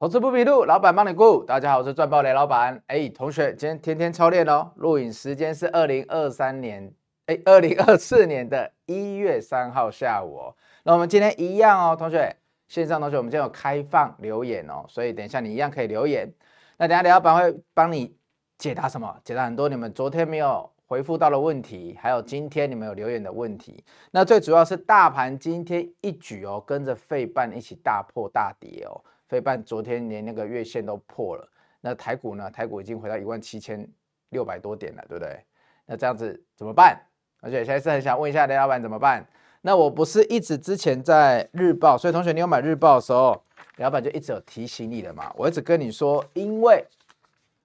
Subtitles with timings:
[0.00, 1.44] 投资不迷路，老板帮你顾。
[1.44, 2.82] 大家好，我是赚爆雷老板。
[2.86, 4.72] 哎，同学，今天天天操练哦。
[4.76, 6.90] 录影时间是二零二三年，
[7.26, 10.56] 哎，二零二四年的一月三号下午哦。
[10.84, 12.34] 那我们今天一样哦，同学，
[12.66, 16.32] 线上同学，我们今天有开放留言哦，所以等一下你一样可以留言。
[16.78, 18.16] 那等下雷老板会帮你
[18.56, 19.14] 解答什么？
[19.22, 23.84] 解答很多你们昨天没有回复到的问题，还有今天你们有留言的问题。
[24.12, 28.98] 那最主要是大盘今天一举哦，跟着费半一起大破大跌哦。
[29.30, 31.48] 费半昨天连那个月线都破了，
[31.80, 32.50] 那台股呢？
[32.50, 33.88] 台股已经回到一万七千
[34.30, 35.40] 六百多点了，对不对？
[35.86, 37.00] 那这样子怎么办？
[37.40, 39.24] 而且现在是很想问一下雷老板怎么办？
[39.60, 43.40] 那我不是一直之前在日报，所以同学你有买日报的时候，
[43.76, 45.32] 雷老板就一直有提醒你的嘛。
[45.36, 46.84] 我一直跟你说，因为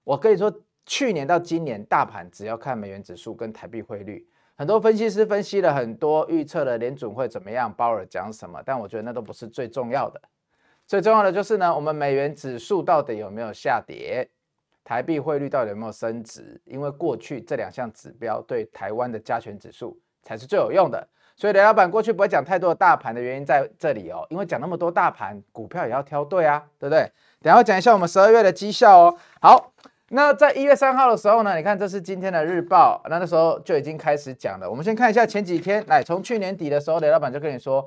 [0.04, 0.52] 我跟你说，
[0.84, 10.22] 去年到今年大盘只要看美元指数跟台币汇率，很多分析师分析了很多，预测了联准会怎么样，鲍尔讲什么，但我觉得那都不是最重要的。
[10.86, 14.28] 最重要的就是呢，我们美元指数到底有没有下跌？
[14.84, 16.60] 台币汇率到底有没有升值？
[16.64, 21.08] 因为过去这两项指标对台湾的加权指数才是最有用的。
[21.34, 27.10] 所以雷老板过去不会讲太多的大盘的原因在这里哦，因为讲那么多大盘股票也要挑对啊，对不对？
[27.42, 29.18] 等下我讲一下我们十二月的绩效哦。
[29.40, 29.72] 好，
[30.10, 34.70] 那在一月三号的时候呢，你看这是今天的日报，那那时候就已经开始讲了。
[34.70, 37.84] 我们先看一下前几天，来从去年底的时候，雷老板就跟你说。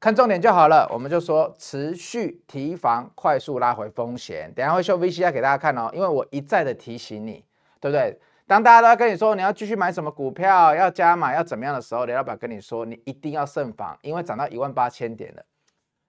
[0.00, 4.52] 看重点就好了，我们就说持续提防，快速拉回风险。
[4.54, 7.44] 等下会秀 VCR 给大家看哦，因为我一再的提醒你，
[7.80, 8.18] 对不对？
[8.46, 15.42] 当大家都在跟你说你要继续买什么股票，要加码，要怎么样的时候，雷老板跟你说你一定要慎防，因为涨到一万八千点了。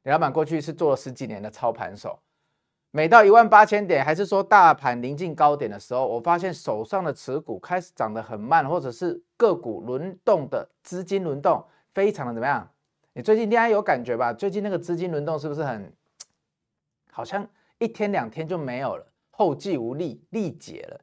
[0.04, 2.20] 雷老板过去是做了十几年的操盘手，
[2.92, 12.70] 每到一万八千点，还是说大盘临近高点的时候，我发现手上的持股开始涨得很慢，或者是个股轮动的资金轮动非常的怎么样？
[13.16, 14.34] 你最近应该有感觉吧？
[14.34, 15.92] 最近那个资金轮动是不是很，
[17.10, 17.48] 好像
[17.80, 21.00] 一天两天就没有了，后继无力，力竭了，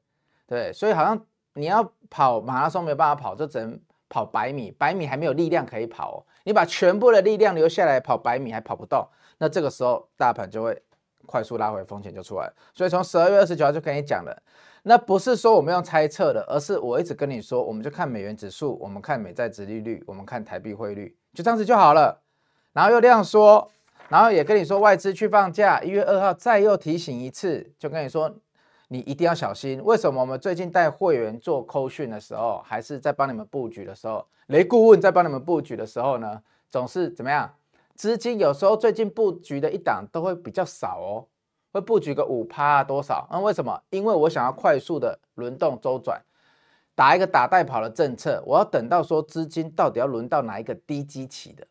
[0.46, 3.80] 对，所以好像你要跑马拉松没有办法跑，就只能
[4.10, 6.26] 跑百米，百米还没有力量可以跑哦。
[6.44, 9.08] 你把全部的力量留下来跑百米还跑不动，
[9.38, 10.82] 那这个时候大盘就会
[11.24, 12.54] 快速拉回，风险就出来了。
[12.74, 14.42] 所以从十二月二十九号就跟你讲了。
[14.82, 22.20] 那不是说我们用猜测的，而是我一直跟你说，我们就看美元指数，我们看美债殖利率，我们看台币汇率，就这样子就好了。
[22.72, 23.70] 然后又这样说，
[24.08, 28.34] 然后也跟你说外资去放假，一月二号再又提醒一次，就跟你说
[28.88, 29.82] 你一定要小心。
[29.84, 37.54] 为什么我们最近带会员做扣讯的时候，还是在帮你们布局的时候，雷顾问在帮你们布局的时候呢，总是怎么样？
[37.94, 41.26] 资金有时候最近布局的一档都会比较少哦。
[41.72, 43.26] 会布局个五趴多少？
[43.30, 43.82] 那为什么？
[43.88, 46.20] 因为我想要快速的轮动周转，
[46.94, 48.42] 打一个打带跑的政策。
[48.46, 51.66] 我要等到说资金到底要轮到哪一个低基期的。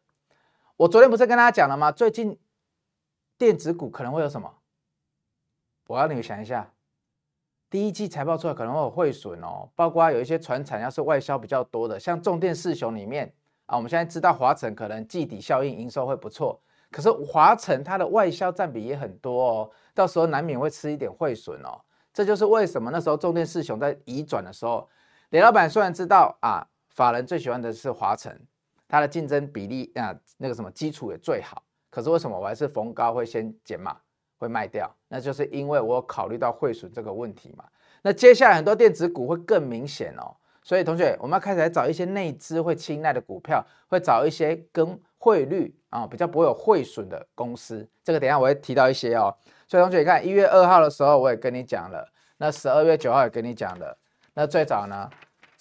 [0.77, 1.91] 我昨天不是跟大家讲了吗？
[1.91, 2.39] 最近
[3.37, 4.51] 电子股可能会有什么？
[5.87, 6.71] 我要你们想一下，
[7.69, 13.33] 第一季财报出来可能会有汇损哦，包括有一些传产要是外销比较多的，像重电四雄里面
[13.65, 16.61] 啊，我们现在知道华城可能季底效应营收会不错。
[16.89, 21.79] 可是华城它的外销占比也很多哦，到时候难免会吃一点汇损哦。
[22.13, 24.89] 这就是为什么那时候重电四雄在移转的时候，
[25.31, 28.37] 雷老板虽然知道啊，法人最喜欢的是华城，
[28.85, 31.63] 它的竞争比例啊那个什么基础也最好。
[31.89, 33.95] 可是为什么我还是逢高会先减码，
[34.37, 34.93] 会卖掉？
[35.07, 37.63] 那就是因为我考虑到汇损这个问题嘛。
[38.01, 40.35] 那接下来很多电子股会更明显哦。
[40.61, 47.87] 所以同学，我们要开始来找一些内资会青睐的股票，会找一些跟汇率啊比较不会有汇损的公司。
[48.03, 49.33] 这个等一下我会提到一些哦。
[49.65, 52.05] 所以同学，你看一月二号的时候我也跟你讲了，
[52.35, 53.97] 那十二月九号也跟你讲了，
[54.33, 55.09] 那最早呢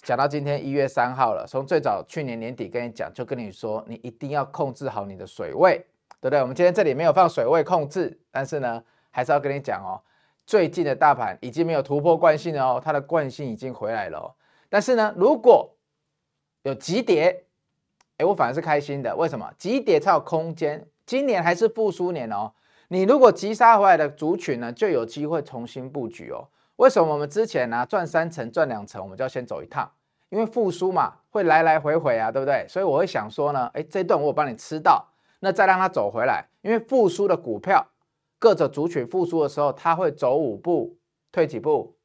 [0.01, 1.45] 讲到今天一月三号了。
[1.47, 5.77] 从最早去年年底跟你讲，就跟你说你一定要控制好你的水位，
[6.19, 6.41] 对不对？
[6.41, 10.01] 我们今天这里没有放水位控制，但是呢还是要跟你讲哦，
[10.45, 14.33] 最近的大盘已经没有突破惯性了哦，它的惯性已经回来了哦。
[14.69, 15.75] 但是呢，如果
[16.63, 17.43] 有急跌，
[18.17, 19.15] 哎，我反而是开心的。
[19.15, 19.51] 为什么？
[19.57, 20.87] 急跌才有空间。
[21.05, 22.53] 今年还是复苏年哦。
[22.87, 26.47] 你如果急杀回来的族群呢，就有机会重新布局哦。
[26.81, 29.87] 为什么我们之前呢、啊、赚三成、赚两成，我们就要先走一趟？
[30.29, 32.65] 因为复苏嘛，会来来回回啊，对不对？
[32.67, 35.07] 所以我会想说呢，哎，这段我帮你吃到，
[35.41, 36.43] 那再让它走回来。
[36.63, 37.85] 因为复苏的股票，
[38.39, 40.97] 各种族群复苏的时候，它会走五步，
[41.31, 41.95] 退几步，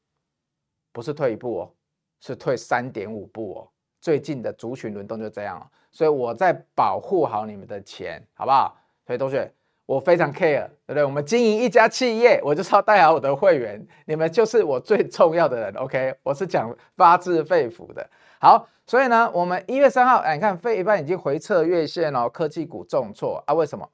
[0.93, 1.73] 不是退一步哦。
[2.21, 3.69] 是退三点五步哦，
[3.99, 8.77] 最近的族群轮动就这样了，所以我在保护好你们的钱，好不好？
[9.07, 9.51] 所以同学，
[9.87, 11.05] 我非常 care，对不对？
[11.05, 16.15] 我们经营一家企业，我就是要带好我的会员，你们就是我最重要的人，OK？
[16.25, 18.05] 我是讲发自肺腑的。
[18.41, 23.55] 好，所以呢，我们一月三号，哎，你看费半已经回撤月线哦，科技股重挫啊？
[23.55, 23.89] 为什么？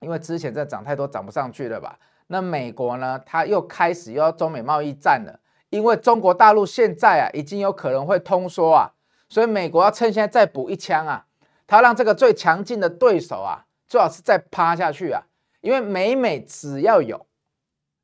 [0.00, 1.98] 因为之前在涨太多，涨不上去了吧？
[2.28, 5.40] 那美国呢，它又开始又要中美贸易战了，
[5.70, 8.92] 因为中国大陆现在啊已经有可能会通缩啊，
[9.30, 11.24] 所以美国要趁现在再补一枪啊，
[11.66, 15.22] 它让这个最强劲的对手啊，最好是再趴下去啊，
[15.60, 17.26] 因为美美只要有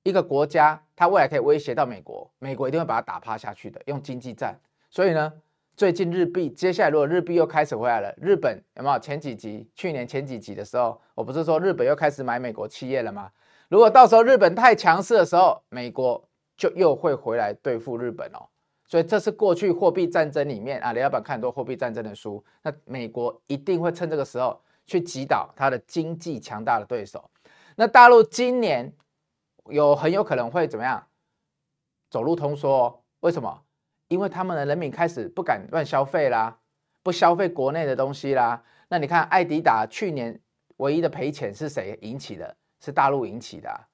[0.03, 4.59] 一个国家，它未来可以威胁到美国，美国一定会把它打趴下去的，用经济战。
[4.89, 5.33] 所以呢，
[5.77, 9.69] 最近日币，接下来如果日币又开始回来了，日本有没有前几集？
[9.75, 13.31] 去年前几集的时候，我不是说日本又开始买美国企业了吗？
[13.69, 16.27] 如果到时候日本太强势的时候，美国
[16.57, 18.47] 就又会回来对付日本哦。
[18.87, 27.31] 所以这是过去货币战争里面啊，李老板看很多货币战争的书，那美国一定会趁这个时候去击倒他的经济强大的对手。
[27.77, 28.93] 那大陆今年
[29.71, 31.07] 有很有可能会怎么样？
[32.11, 33.01] 走路通缩哦？
[33.21, 33.63] 为什么？
[34.09, 36.59] 因为他们的人民开始不敢乱消费啦，
[37.03, 38.63] 不消费国内的东西啦。
[38.89, 40.39] 那你看，爱迪达去年
[40.77, 42.55] 唯一的赔钱是谁引起的？
[42.81, 43.87] 是大陆引起的。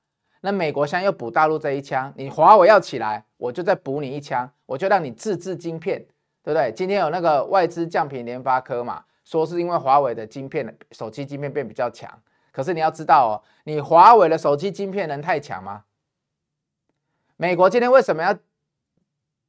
[0.43, 5.99] 那美国现在又补大陆这一枪，你华为要起来，我就再补你一枪，我就让你自制晶片，
[6.43, 6.73] 对不对？
[6.75, 12.21] 今天有那个外资降评联发科嘛，说是因为华为的晶片，手机晶片变比较强。
[12.51, 15.85] 可是你要知道哦，你华为的手机晶片能太强吗？
[17.37, 18.37] 美国今天为什么要？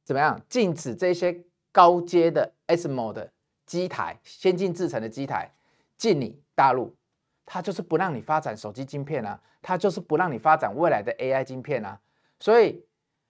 [0.04, 0.40] 怎么样？
[0.48, 1.42] 禁止这些
[1.72, 3.32] 高阶的 SMO 的
[3.66, 5.52] 机台、先进制程的机台
[5.96, 6.94] 进你大陆，
[7.44, 11.98] 它就是不让你发展手机晶片啊，它就是不让你发展未来的 AI 晶片啊。
[12.38, 12.84] 所以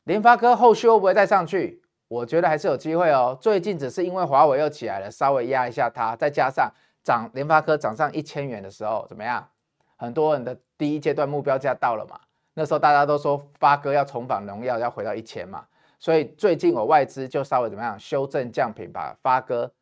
[0.04, 1.81] 联发科后续会不会再上去？
[2.12, 3.34] 我觉得还是有机会哦。
[3.40, 6.70] 最近只是因为华为又起来了，稍微压一下它，再加上
[7.02, 9.48] 涨联发科涨上一千元的时候，怎么样？
[9.96, 12.20] 很多人的第一阶段目标价到了嘛。
[12.52, 15.64] 那时候大家都说发哥要重返荣耀，要回到一千嘛。
[15.98, 19.72] 所以最近我外资就稍微怎么样修正降评，把发哥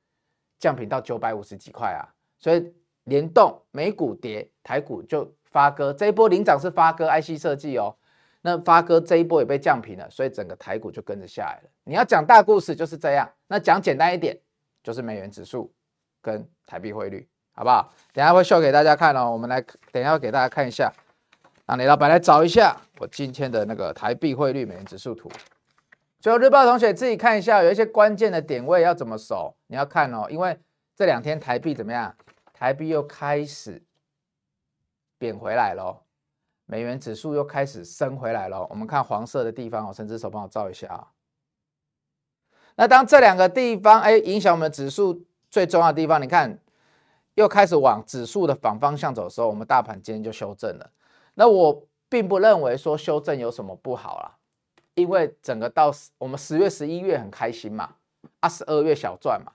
[0.60, 2.06] 降评到九百五十几块啊。
[2.38, 2.72] 所以
[3.04, 7.96] 联动美股跌，台股就发哥这一波领涨是发哥 IC 设计哦。
[8.42, 11.70] 那发哥这一波也被降平了，所以整个台股就跟着下来了。
[11.84, 14.38] 你要讲大故事就是这样，那讲简单一点
[14.82, 15.72] 就是美元指数
[16.22, 17.92] 跟台币汇率，好不好？
[18.12, 19.30] 等下会秀给大家看哦。
[19.30, 19.60] 我们来
[19.92, 20.92] 等下会给大家看一下，
[21.66, 25.30] 让李老板来找一下我今天的那个台币汇率美元指数图。
[26.18, 30.58] 最后日报同学自己看一下，有一些关键的点位要怎么守，你要看哦，因为
[30.94, 32.14] 这两天台币怎么样？
[32.52, 33.82] 台币又开始
[35.16, 36.02] 贬回来了，
[36.70, 38.64] 美元指数又开始升回来了。
[38.70, 41.08] 我们看黄色的地方哦，伸只手帮我照一下啊。
[42.76, 46.56] 那当这两个地方哎影响我们指数最重要的地方，你看
[47.34, 50.88] 又开始往指数的反方向走的时候，我们大盘今天就修正了。
[51.34, 54.36] 那我并不认为说修正有什么不好啦。
[54.94, 57.94] 因为整个到我们十月、十一月很开心嘛，
[58.38, 59.50] 二，十二月小赚嘛，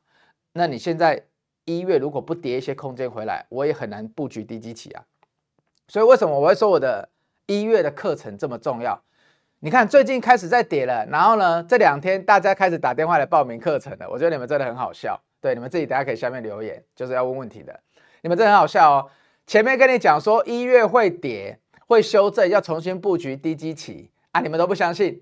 [0.52, 1.26] 那你现在
[1.64, 5.06] 一月如果不跌一些空间回来，我也很难布局低基期啊。
[5.88, 7.10] 所以为什么我会说我的
[7.48, 9.02] 一月的课程这么重要？
[9.60, 15.20] 你看最近开始在跌了，然后呢，这两天大家开始打电话来报名课程了，我觉得你们真的很好笑。
[15.42, 17.80] 对，你们自己大家可以下面留言，就是要问问题的，
[18.22, 19.10] 你们真的很好笑哦。
[19.48, 24.12] 前面跟你讲说一月会跌，会修正，要重新布局低基期。
[24.36, 24.42] 啊！
[24.42, 25.22] 你们都不相信，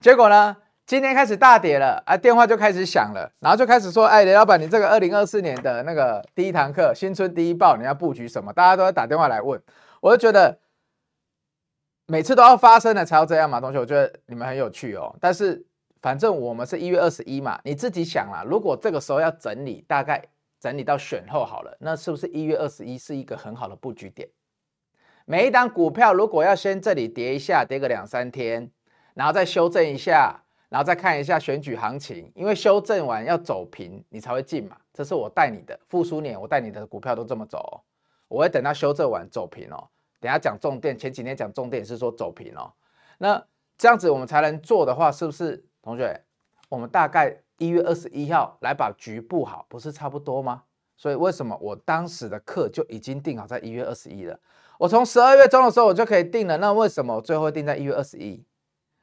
[0.00, 0.54] 结果呢？
[0.84, 9.58] 今天开始大跌了啊，电话就开始响了，然后就开始说：“哎，雷老板，你这个二零二四年的那个第一堂课，新春第一报，你要布局什么？”大家都在打电话来问，
[10.00, 10.58] 我就觉得
[12.06, 15.14] 每次都要发生了才要这样嘛，同学，我觉得你们很有趣哦。
[15.20, 15.64] 但是
[16.02, 20.24] 反正我们是一月二十一嘛，你自己想啦，如果这个时候要整理，大概
[20.58, 24.28] 整理到选后好了，那是不是一月二十一是一个很好的布局点？
[25.26, 28.70] 每一档股票如果要先这里跌一下，跌个两三天，
[29.14, 34.76] 然后再修正一下，然后再看一下选举行情，因为修正完要走平，你才会进嘛。
[34.92, 37.82] 这是我带你的复苏年，我带你的股票都这么走。
[38.30, 39.88] 我会等到修正完走平哦。
[40.20, 42.72] 等下讲重点，前几天讲重点是说走平哦。
[43.18, 43.44] 那
[43.76, 46.22] 这样子我们才能做的话，是不是同学？
[46.68, 50.62] 我们大概一月二十一号来把局布好，不是差不多吗？
[50.96, 54.38] 所以为什么我当时的课就已经定好在一月二十一了？
[54.78, 58.44] 我从十二月中的时候我就可以定了，那为什么我最后定在一月二十一？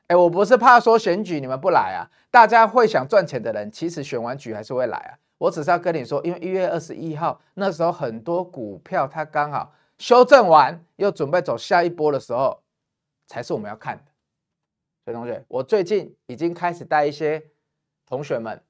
[0.08, 5.20] 哎，我不是怕说选举你们不来啊，大家会想赚钱的人，其实选完举还是会来啊。
[5.38, 12.62] 我只是要跟你说，因为一月二十一号那时候很多股票它刚好修正完，又准备走下一波的时候，
[13.28, 14.04] 才是我们要看的。
[15.06, 17.44] 所以同学，我最近已经开始带一些
[18.06, 18.62] 同学们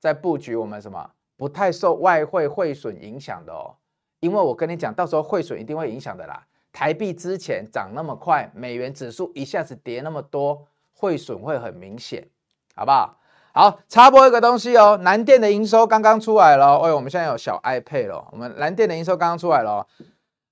[0.00, 3.76] 在布局我们什么不太受外汇汇损影响的哦，
[4.20, 6.46] 因为我跟你讲，到时候汇损一定会影响的啦。
[6.72, 12.28] 台币之前涨那么快，美元指数一下子跌那么多，汇损会很明显，
[12.74, 13.20] 好不好？
[13.56, 16.76] 好，插播一个东西哦，南电的营收刚刚出来了。
[16.78, 19.86] 哎，我们现在有小 iPad 了，我们南电的营收刚刚出来了。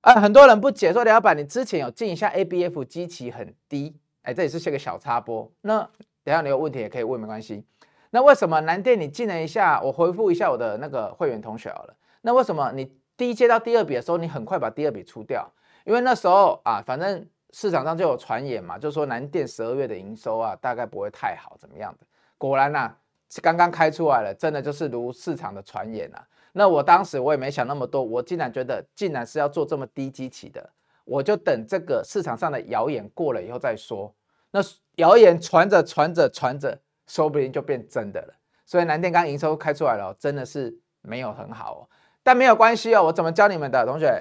[0.02, 5.50] 啊，很多人不解说，雷老板，你之前有进一下 ABF 基期很低，哎，这也是这个小插播。
[5.62, 5.80] 那
[6.22, 7.64] 等下你有问题也可以问，没关系。
[8.10, 11.94] 那为什么南电你进了一下，我回复一下我的那个会员同学好了。
[12.20, 15.50] 那为什么你第一接到第二笔的时候，你很快把第二笔出掉？
[15.84, 22.06] 因为那时候啊，反正市场上就有传言嘛，就说南电十二月的营收啊，大概不会太好，怎么样的？
[22.42, 22.96] 果然呐、啊，
[23.40, 26.26] 刚刚开出来了，真的就是如市场的传言啊。
[26.54, 30.68] 那我当时我也没想那么多，我竟然觉得竟然是要做这么低基期的，
[31.04, 34.12] 我就等这个市场上的谣言过了以后再说。
[34.50, 34.58] 那
[34.96, 38.34] 谣言传着传着传着，说不定就变真的了。
[38.66, 41.80] 所以南电刚营收开出来了，真的是没有很好哦。
[42.24, 44.20] 但没有关系哦，我怎么教你们的，同学？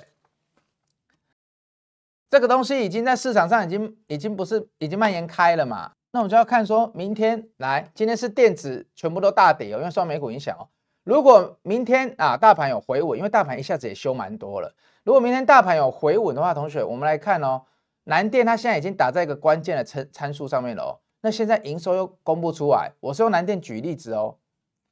[2.30, 5.94] 这个东西已经在市场上已经已经不是已经蔓延开了嘛？
[6.14, 10.68] 那我们就要看说明天来，今天是电子全部都大跌哦，因为受美股影响哦。
[11.04, 14.76] 如果明天啊，大盘有回稳，因为大盘一下子也修蛮多了。
[15.04, 17.64] 如果明天大盘有回稳的话，同学，我们来看哦，
[18.04, 21.00] 南电它现在已经打在一个关键的参参数上面了哦。
[21.22, 24.36] 那现在营收又公布出来，我是用南电举例子哦，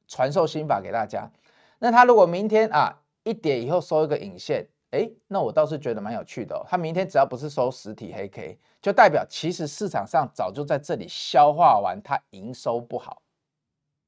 [0.08, 1.30] 传授心法给大家。
[1.80, 6.66] 那它如果明天啊一跌以后收一个影线，哎，那我倒是觉得蛮有趣的哦。
[6.68, 13.22] 它明天只要不是收实体黑 K，就代表其实市场上早就在这里消化完它营收不好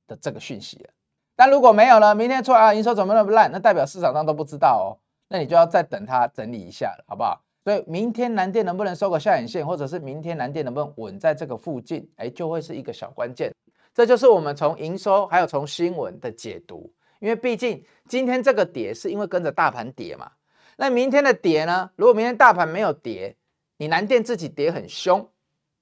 [0.06, 0.90] 的这个讯息了。
[1.36, 3.50] 但如果没有了，明天出来啊，营收怎么那么烂？
[3.52, 4.98] 那代表市场上都不知道哦。
[5.28, 7.40] 那你就要再等它整理一下了，好不好？
[7.64, 13.54] 所以明天南电能不能收个下影线，或者是明天南电能不能稳在这个附近，哎，就会是一个小关键。
[13.94, 20.28] 这就是我们从营收还有从新闻的解读，因为毕竟今天这个跌是因为跟着大盘跌嘛。
[20.76, 21.90] 那明天的跌呢？
[21.96, 23.36] 如果明天大盘没有跌，
[23.76, 25.28] 你南电自己跌很凶，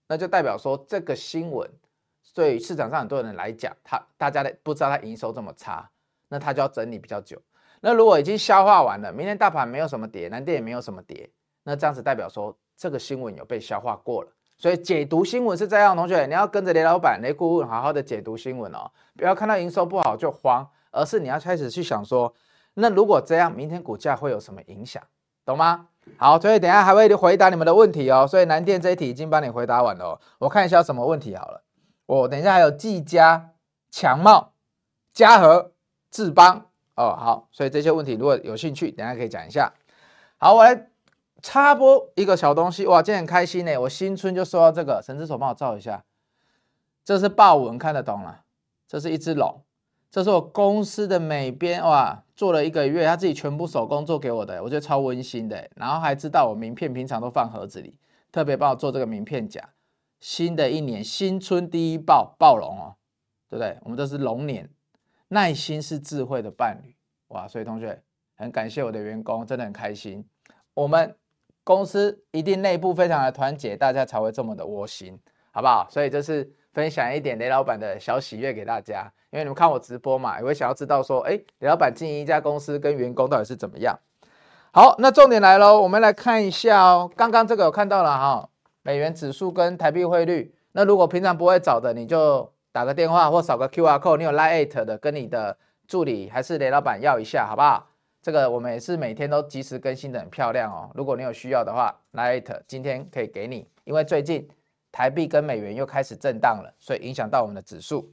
[0.09, 1.71] 那就代表说这个新闻。
[2.33, 5.91] 对于市场上很多人来讲，他大家的不知道他营收这么差，
[6.29, 7.41] 那他就要整理比较久。
[7.81, 11.29] 那如果已经消化完了，明天大盘没有什么跌，南电也没有什么跌，
[11.65, 14.31] 那这样子代表说这个新闻有被消化过了。
[14.57, 22.33] 所以解读新闻是这样，同学你要跟着雷老板、雷顾问好好的解读新闻哦，不要看到营收不好就慌，而是你要开始去想说，
[22.75, 25.03] 那如果这样，明天股价会有什么影响，
[25.45, 25.89] 懂吗？
[26.17, 28.27] 好，所以等下还会回答你们的问题哦。
[28.27, 31.63] 所以南电这一题已经帮你回答完了，我看一下什么问题好了。
[32.07, 33.51] 我、等一下还有技嘉、
[33.91, 34.53] 强茂、
[35.13, 35.73] 嘉禾、
[36.11, 39.73] 智邦哦，好，所以这些问题如果有兴趣，等下可以讲一下。
[40.39, 40.89] 好，我来
[41.43, 46.03] 插播一个小东西，哇，今天很开心呢，我新春就收到这个，神之手帮我照一下，
[47.05, 48.43] 这是豹纹，看得懂了，
[48.89, 49.63] 这是一只龙，
[50.11, 57.99] 这是我公司的美编哇，做了一个月，他自己全部手工做给我的，我觉得超温馨的，然后还知道我名片平常都放盒子里，
[58.33, 59.63] 特别帮我做这个名片夹。
[60.21, 62.97] 新的一年，新春第一报暴龙哦，
[63.51, 63.77] 对不对？
[63.83, 64.71] 我们都是龙年，
[65.29, 66.97] 耐心是智慧的伴侣
[67.29, 67.47] 哇！
[67.47, 68.03] 所以同学
[68.37, 70.27] 很感谢我的员工，真的很开心。
[70.73, 71.15] 我们
[71.63, 75.21] 公司一定内部非常的团结，大家才会这么的窝心，
[75.51, 75.87] 好不好？
[75.91, 83.99] 所以这是分享一点雷老板的小喜悦给大家，因为你们看我直播嘛，也会想要知道说，哎，雷老板经营一家公司跟员工到底是怎么样。
[84.73, 88.49] 好，那重点来喽，我们来看一下哦，刚刚这个我看到了哈。
[88.83, 95.57] 美元指数跟台币汇率，那如果平常不会找的，你就打个电话或扫个 QR code，你有 Line 的，跟你的
[95.87, 97.89] 助理还是雷老板要一下，好不好？
[98.23, 100.91] 这个我们也是每天都及时更新的，很漂亮哦。
[100.95, 104.49] 如果你有需要的话，Line 今天可以给你，因为最近
[104.91, 108.11] 台币跟美元又开始震荡了，所以影响到我们的指数。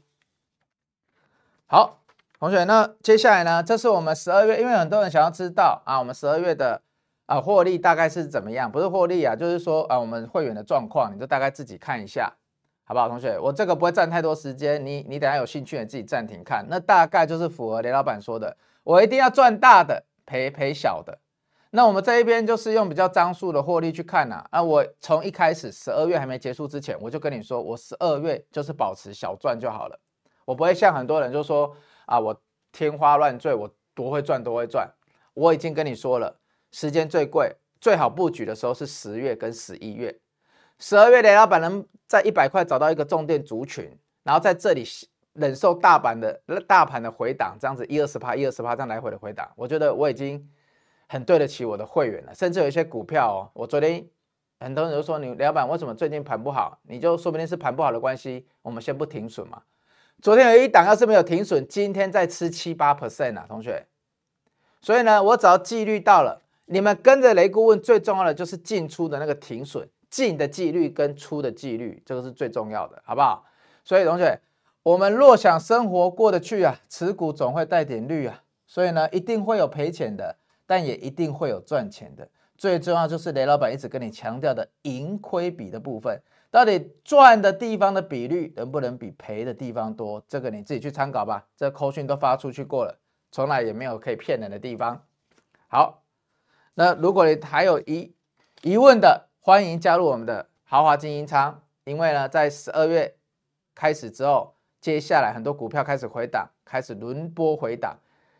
[1.67, 1.99] 好，
[2.39, 3.61] 同学，那接下来呢？
[3.61, 6.81] 这是我们十二月，因为很多人想要知道啊，我们十二月的。
[7.27, 8.71] 啊，获利大概是怎么样？
[8.71, 12.33] 不是获利啊，就是说啊，我们会员的状况，你就大概自己看一下，
[12.85, 13.37] 好不好，同学？
[13.37, 16.65] 我这个不会占太多时间，你你等下有兴趣，你自己暂停看。
[16.69, 18.55] 那大概就是符合雷老板说的，
[18.85, 21.19] 我一定要赚大的，赔赔小的。
[21.71, 24.47] 那我们这一边就是用比较张数的获利去看呐、啊。
[24.51, 29.99] 啊，我从一开始十二月还没结束之前，我就跟你说，我十二月就是保持小赚就好了，
[30.47, 31.75] 我不会像很多人就说
[32.05, 34.89] 啊，我天花乱坠，我多会赚多会赚。
[35.33, 36.39] 我已经跟你说了。
[36.71, 40.17] 时间最贵、最好布局的时候是十月跟十一月。
[40.79, 43.89] 十二月雷老板能在一百块找到一个重点族群，
[44.23, 44.85] 然后在这里
[45.33, 50.49] 忍受大盘的大盘的回档，这样子一二十趴、一二十趴这样来回的回档，我觉得我已经
[51.09, 52.33] 很对得起我的会员了。
[52.33, 54.07] 甚至有一些股票哦，我昨天
[54.61, 56.79] 很多人都说你雷老板为什么最近盘不好？
[56.83, 59.61] 你就说不定是盘不好的关系，我们先不停损嘛。
[60.21, 63.85] 昨天有一档要是没有停损，今天再吃七八 percent 啊，同学。
[64.81, 66.41] 所以呢，我只要纪律到了。
[66.69, 73.45] 你们跟着雷顾问最重要的就是进出的那个停损，进的纪律跟出的纪律，这个是最重要的，好不好？
[73.85, 74.41] 所以同学，
[74.83, 82.27] 我们若想生活过得去啊，持股总会带点绿啊，所以呢，一定会有赔钱的，但也一定会有赚钱的。
[82.57, 86.21] 最重要就是雷老板一直跟你强调的盈亏比的部分，
[86.57, 90.23] 到底赚的地方的比率能不能比赔的地方多？
[90.27, 91.45] 这个你自己去参考吧。
[91.55, 92.97] 这扣讯都发出去过了，
[93.31, 95.03] 从来也没有可以骗人的地方。
[95.67, 96.01] 好，
[96.73, 98.11] 那如果你还有疑
[98.63, 103.15] 疑问的，欢迎加入我们的豪华精英仓，因为呢，在十二月
[103.75, 107.95] 开始之后，接下来很多股票开始回档，开始轮播回档。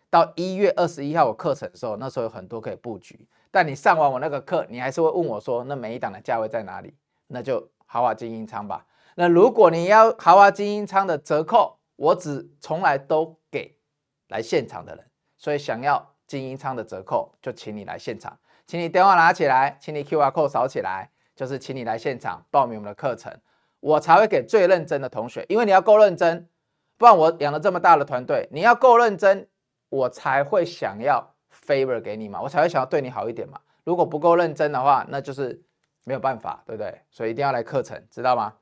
[0.10, 3.28] 到一月二十一号我课程的时候，那时候有很多可以布局。
[3.52, 6.96] 但你上完我那个课，你还是会问我说，那每一档的价位在哪里？
[7.28, 8.86] 那就豪华精英仓吧。
[9.16, 13.80] 那如果你要豪华精英仓的折扣，我只从来都给
[14.28, 15.04] 来现场的人。
[15.36, 23.36] 所以想要精英仓的折扣，就请你来现场，请你电话拿起来，请你 QR code 扫起来，就是请你来现场报名我们的课程，
[23.80, 25.44] 我才会给最认真的同学。
[25.50, 26.48] 因为你要够认真，
[26.98, 29.50] 不然我养了这么大的团队，你要够认真。
[29.90, 31.34] 我才会想要
[31.66, 33.62] favor 给你嘛，我才会想要对你好一点嘛。
[33.86, 35.64] 如果不够认真的话，那就是
[36.08, 37.02] 没有办法，对不对？
[37.12, 38.54] 所以一定要来课程，知道吗？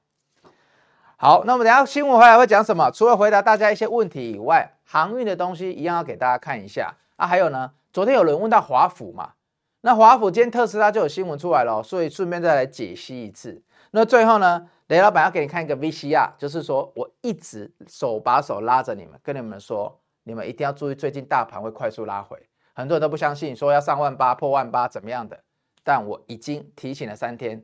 [1.15, 2.89] 好，那我们等下新闻回来会讲什么？
[2.89, 7.27] 除了回答大家一些问题以外，航运的东西一样要给大家看一下啊。
[7.27, 9.33] 还有呢，昨天有人问到华府嘛，
[9.81, 13.61] 那华府今天特斯拉就有新闻出来了，所以顺便再来解析一次。
[13.91, 19.99] 那最后呢，雷老板要给你看一个 VCR，就是说我一直手把手拉着你们，跟你们说。
[20.27, 22.35] 你们一定要注意，最近大盘会快速拉回，
[22.73, 25.39] 很多人都不相信，说要上万八、破万八怎么样的？
[25.85, 27.63] 但我已经提醒了三天，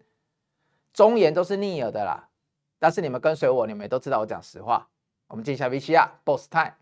[0.94, 2.30] 忠言都是逆耳的啦。
[2.78, 4.88] 但是你们跟随我，你们都知道我讲实话。
[5.28, 6.74] 我们进一下 VCR，Boss Time。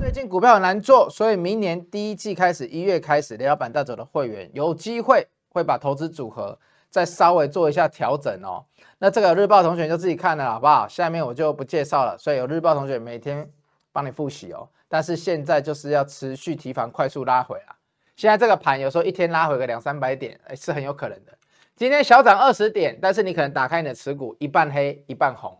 [0.00, 6.58] 最近股票很难做，所以明年第一季开始，一月开始，雷老板带走的会员有机会会把投资组合。
[6.90, 8.64] 再稍微做一下调整哦，
[8.98, 10.86] 那这个日报同学就自己看了好不好？
[10.86, 13.50] 下面我就不介绍了，所以有日报同学每天
[13.90, 14.68] 帮你复习哦。
[14.86, 17.73] 但是现在就是要持续提防快速拉回啊。
[18.16, 21.32] 现在这个盘有时候一天拉回个两三百点，哎，是很有可能的。
[21.76, 25.58] 今天小涨二十点，但是你可能打开你的持股一半黑一半红，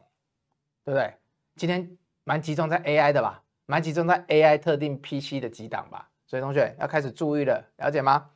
[0.85, 1.13] 对不对？
[1.57, 1.89] 今天
[2.25, 8.27] 蛮集中在 AI 的吧，蛮集中在 AI 特定 PC 的几档吧，所以同学要开始注意了，了解吗？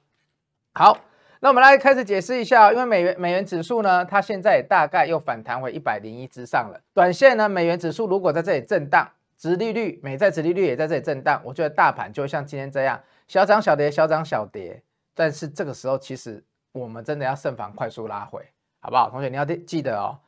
[0.75, 0.99] 好。
[1.41, 6.81] 那我们来开始解释一下，因为美元美元指数呢，它现在大概又反弹回一百零一之上了。
[6.93, 14.83] 短线呢，美元指数如果在这里震荡，殖利率美债殖利率也在这里震荡，我觉得大盘就会像今天这样小涨小跌，小涨小跌。
[15.15, 18.43] 但是这个时候，其实我们真的要慎防快速拉回，
[18.81, 19.11] 好不好？
[19.11, 20.19] 同学你要记得哦，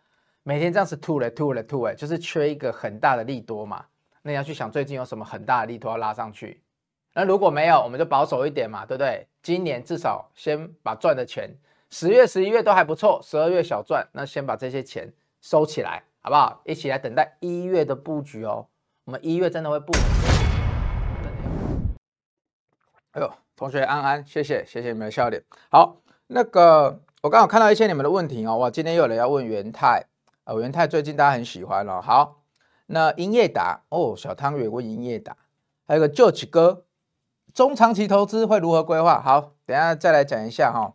[0.42, 3.84] 每天这样子吐了吐了吐，哎，就是缺一个很大的利多嘛。
[4.22, 6.62] 那你要去想最近有什么很大的利多要拉上去。
[7.14, 9.26] 那如果没有，我们就保守一点嘛，对不对？
[9.42, 11.50] 今年至少先把赚的钱，
[11.88, 15.10] 十月、十一月都还不错，十二月小赚，那先把这些钱
[15.40, 16.60] 收起来，好不好？
[16.64, 18.66] 一起来等待一月的布局哦。
[19.04, 19.92] 我们一月真的会布。
[23.12, 25.42] 哎呦，同学安安，谢谢谢谢你们的笑脸。
[25.68, 25.96] 好，
[26.28, 28.56] 那个我刚好看到一些你们的问题哦。
[28.56, 30.06] 哇，今天又有人要问元泰
[30.44, 32.00] 啊，元泰最近大家很喜欢哦。
[32.00, 32.42] 好，
[32.86, 35.36] 那英业达哦，小汤圆问英业达，
[35.88, 36.84] 还有个 George 哥。
[37.52, 39.20] 中长期投资会如何规划？
[39.20, 40.94] 好，等下再来讲一下哈。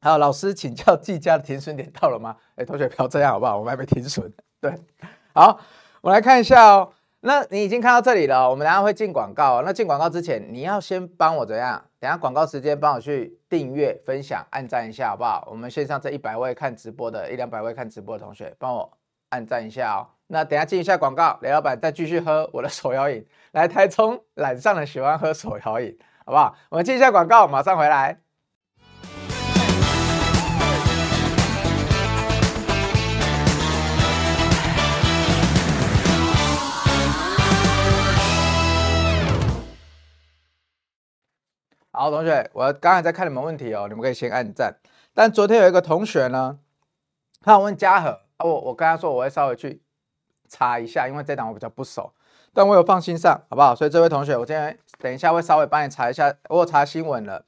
[0.00, 2.36] 还有老师请教，技嘉的停损点到了吗？
[2.56, 3.56] 哎，同学不要这样好不好？
[3.56, 4.32] 我们还没停损。
[4.60, 4.76] 对，
[5.32, 5.60] 好，
[6.00, 6.92] 我来看一下哦。
[7.26, 9.62] 那你已经看到这里了，我们等下会进广告。
[9.62, 11.82] 那进广告之前，你要先帮我怎样？
[11.98, 15.48] 等下广告时间帮我去订阅、分享、按赞一下好不好？
[15.50, 18.92] 我们线上这一百位看直播的一两百位看直播的同学，帮我
[19.30, 20.06] 按赞一下哦。
[20.26, 23.26] 那等下进一下广告，雷老板再继续喝我的手摇饮。
[23.52, 26.54] 来台中懒上的喜欢喝手摇饮，好不好？
[26.68, 28.23] 我们进一下广告，马上回来。
[41.96, 44.74] 好，同学，我刚才在看你们问题哦，你们可以先按赞。
[45.14, 46.58] 但昨天有一个同学呢，
[47.40, 49.80] 他问嘉禾，我我跟他说我会稍微去
[50.48, 52.12] 查一下，因为这档我比较不熟。
[52.52, 53.76] 但我有放心上，好不好？
[53.76, 57.44] 所以这位同学，我今天等一下会稍微帮你查一下，我有查新闻了。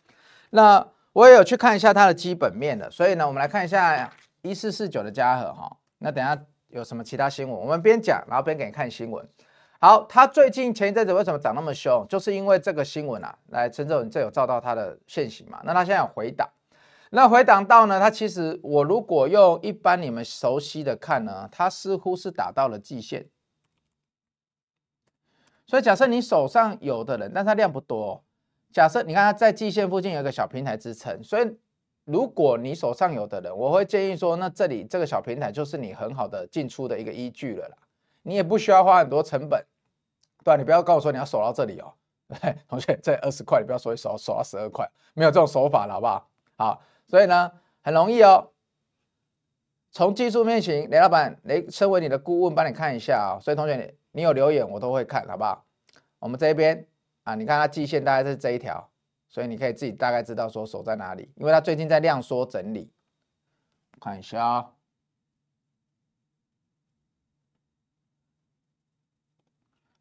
[0.51, 2.89] 那我也有去看一下它的基本面了。
[2.89, 4.09] 所以呢，我们来看一下
[4.43, 5.77] 一四四九的嘉禾哈。
[5.99, 9.29] 那等下有什么其他新闻，我们边讲，然后边给你看新闻。
[9.79, 12.07] 好，它最近前一阵子为什么涨那么凶？
[12.09, 15.61] 就是因为这个新闻啊，来陈总这有照到它的现形嘛？
[15.65, 16.49] 那它现在有回档，
[17.11, 18.01] 那回档到呢？
[18.01, 23.29] 它其实我如果用一般你们熟悉的看呢，它似乎是打到了季线。
[25.67, 28.25] 所以假设你手上有的人，但它量不多。
[28.73, 31.57] 假设你看它在季线附近有一个小平台支撑，所以
[32.05, 37.77] 如果你手上有的人，我会建议说，那这里这个小平台就是你很好的进出的一个依据了啦。
[38.27, 39.65] 你也不需要花很多成本，
[40.43, 40.57] 对吧？
[40.57, 41.95] 你不要跟我说你要守到这里哦，
[42.67, 46.29] 同学，这二十块你不要说一手手到十二块，没有这种手法了，好不好？
[46.57, 48.51] 好，所以呢，很容易哦。
[49.93, 53.41] 从技术面型，雷老板，雷，身为你的顾问，帮你看一下啊、哦。
[53.41, 55.65] 所以同学，你你有留言我都会看，好不好？
[56.19, 56.85] 我们这边
[57.23, 58.91] 啊，你看它季线大概是这一条，
[59.29, 62.91] 所以你可以自己大概知道说守在哪里，因为它最近在量缩整理。
[64.01, 64.71] 看一下啊、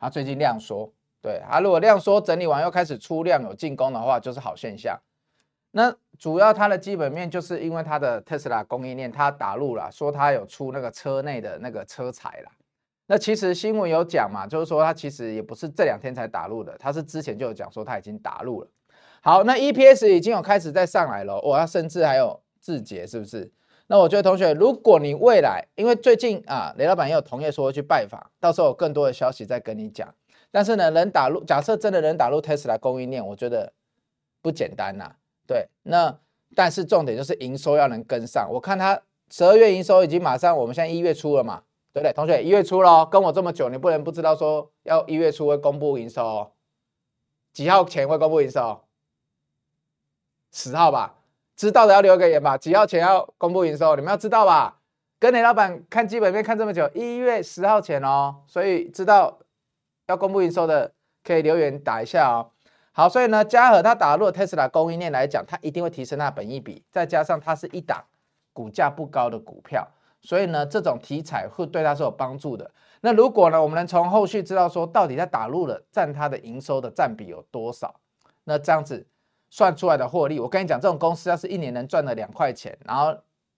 [0.06, 0.92] 它最近量缩。
[1.22, 5.00] 对，它如果量缩整理完又开始出量有进攻的话，就是好现象。
[5.72, 12.52] 那主要它的基本面就是因为它的特斯拉供应链它打入了，说它有出那个车内的那个车材啦。
[13.08, 18.68] 那其实新闻有讲嘛，就是说它其实也不是这两天才打入的，它是之前就有讲说它已经打入了。
[19.22, 23.52] 好，那 EPS 已经有开始在上来了，哇，它甚至还有字节，是不是？
[23.88, 30.14] 那我觉得同学，如果你未来因为最近啊，雷老板也有同业说去拜访，到时候有更多的消息再跟你讲。
[30.50, 33.74] 但是呢，能打入，假设真的能打入 Tesla 供应链，我觉得
[34.42, 35.16] 不简单呐、啊。
[35.46, 36.18] 对，那
[36.56, 38.50] 但是重点就是营收要能跟上。
[38.52, 41.62] 我看它十二月营收已经马上，我们现在一月初了嘛，
[41.94, 42.14] 对不对？
[42.14, 46.52] 同学，一月初了，跟我这么久，你不能不知道说要一月初会公布营收、哦，
[47.54, 48.82] 几号前会公布营收？
[50.52, 51.18] 十号吧，
[51.56, 52.58] 知道的要留个言吧。
[52.58, 53.96] 几号前要公布营收？
[53.96, 54.80] 你们要知道吧？
[55.20, 59.40] 跟雷老板看基本面看这么久，一月十号前哦，所以知道。
[60.08, 62.52] 要公布营收的可以留言打一下哦。
[62.92, 68.06] 好，所以呢，嘉禾它打入 Tesla 供应链来讲，它一定会提升它的本益比，再加上它是一档
[68.54, 69.88] 股价不高的股票，
[70.22, 72.70] 所以呢，这种题材会对它是有帮助的。
[73.02, 77.96] 那如果呢，我们能从后续知道说，到底它打入了占它的营收的占比有多少，
[78.44, 79.08] 那这样子
[79.50, 83.16] 算出来的获利，我跟你讲，这种公司要是一年能赚了两块钱，然后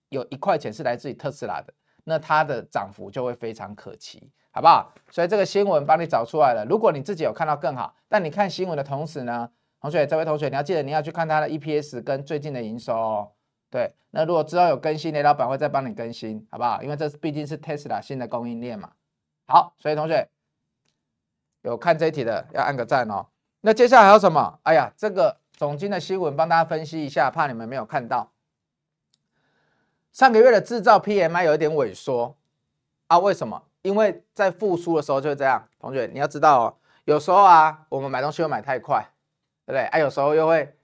[0.08, 1.72] 有一块钱是来自于特斯拉的，
[2.04, 4.30] 那它的涨幅就会非常可期。
[4.50, 4.92] 好不好？
[5.10, 6.66] 所以这个新闻帮你找出来了。
[6.68, 9.48] 如果你自己有看到更好，但你看新闻的同时呢，
[9.80, 13.30] 同学，这位同学你要记得你要去看它的 EPS 跟最近的营收哦。
[13.70, 16.82] 对，那如果之后有更新，雷老板会再帮你更新，好不好？
[16.82, 18.90] 因为这毕竟是 Tesla 新的供应链嘛。
[19.46, 20.28] 好，所以同学
[21.62, 23.26] 有看这一题的要按个赞哦。
[23.60, 24.58] 那接下来还有什么？
[24.64, 28.30] 哎呀，这个总经的新闻帮大家分析一下，怕你们没有看到。
[30.12, 32.36] 上个月的制造 PMI 有一点萎缩
[33.08, 33.18] 啊？
[33.18, 33.64] 为什么？
[33.82, 39.04] 因为在复苏的时候就是这样，同学你要知道哦，有时候啊，我们买东西会买太快，
[39.66, 39.80] 对不对？
[39.86, 40.76] 啊，有时候又会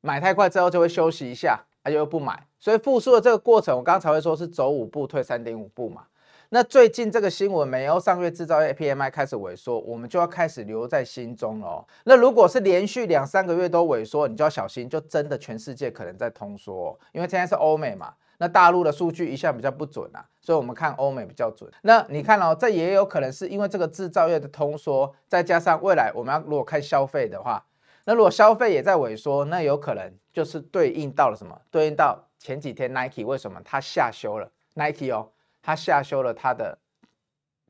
[0.00, 2.46] 买太快之后就会休息一下，啊，又不买。
[2.60, 6.06] 所以复苏的这个过程，我刚才会说是走五步退三点五步嘛。
[6.50, 11.86] 那最近这个新闻，美欧上月制造业 PMI 开始萎缩，我们就要开始留在心中了。
[12.04, 18.14] 那如果是连续两三个月都萎缩，你就要小心，就真的全世界可能在通缩，因为现在是欧美嘛。
[18.38, 21.70] 那大陆的数据一向比较不准啊，所以我们看欧美比较准。
[21.82, 27.62] 那你看哦，这也有可能是因为这个制造业的通缩，再加上未来我们要如果看消费的话，
[28.04, 31.60] 那如果消费也在萎缩，那有可能就是对应到了什么？
[31.70, 35.28] 对应到前几天 Nike 为什么它下修了 Nike 哦，
[35.68, 36.78] 它下修了它的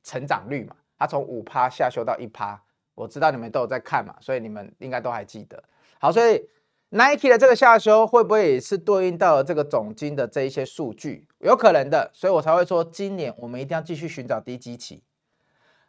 [0.05, 2.63] 成长率嘛，它从五趴下修到一趴。
[2.95, 5.61] 我知道你们都有在看嘛，所以你们应该都还记得。
[5.99, 6.49] 好，所以。
[6.91, 11.27] Nike 的这个下修会不会也是对应到了这个总经的这一些数据？
[11.41, 15.03] 有可能的，所以我才会说今年我们一定要继续寻找低基期。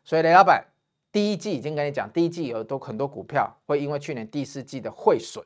[0.04, 0.66] 所以雷老板
[1.10, 5.42] 第一季已经跟你讲，第一季有都很多股票会因为去年第四季的汇损，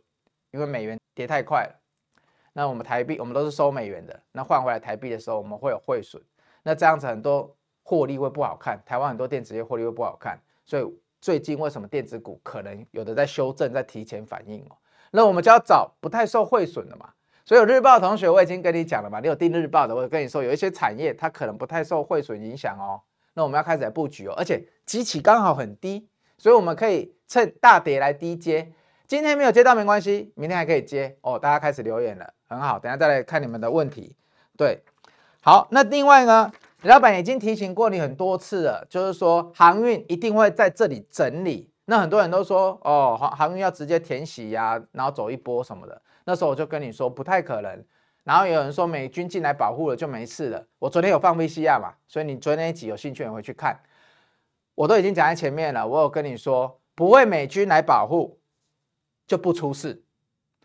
[0.49, 1.75] 因为美元跌太快了，
[2.53, 6.19] 那我们台币我们都是收美元的，那换回来台币的时候我们会有汇损，
[6.63, 10.83] 那这样子很多获利会不好看，台湾很多电子业获利会不好看，所以
[11.21, 14.77] 最近为什么电子股可能有的在修正，在提前反应哦？
[15.11, 17.09] 那我们就要找不太受汇损的嘛，
[17.45, 23.01] 所以有日报同学我已经跟你讲了嘛，你有订日报的，我跟你说有一些产业它可能不太受汇损影响哦。
[23.33, 28.71] 那我们要开始来布局哦，而且基期刚好很低，所以我们可以趁大跌来低接。
[29.05, 31.37] 今天没有接到没关系，明天还可以接哦。
[31.37, 34.15] 大家开始留言了，很好，等下再来看你们的问题。
[34.57, 34.81] 对，
[35.45, 36.49] 好，那另外呢，
[36.83, 41.69] 老板已经提醒过你很多次了，就是说航运一定会在这里整理。
[41.83, 46.01] 那很多人都说哦，航航运要直接填息呀，然后走一波什么的。
[46.23, 47.83] 那时候我就跟你说不太可能。
[48.23, 50.65] 然后有人说美军进来保护了就没事了。
[50.79, 53.77] 我昨天有放 VCR 嘛，所以你昨天一集有兴趣也会去看。
[54.75, 58.39] 我都已经讲在前面了，我有跟你说不会美军来保护
[59.27, 60.05] 就不出事，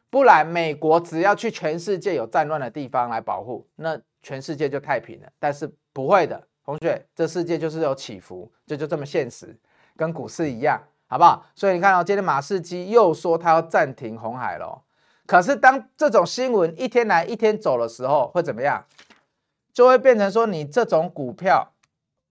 [0.09, 5.29] 不然美国只要去全世界有战乱的地方来保护，那全世界就太平了。
[5.39, 9.59] 但是不会的，同学，这世界就是有起伏，这就这么现实，
[9.97, 10.83] 跟股市一样。
[11.11, 11.43] 好不好？
[11.55, 14.85] 所以你看哦，今天马士基又说他要暂停红海了。
[15.25, 18.85] 可是当这种新闻一天来一天走的时候，会怎么样？
[19.73, 21.73] 就会变成说你这种股票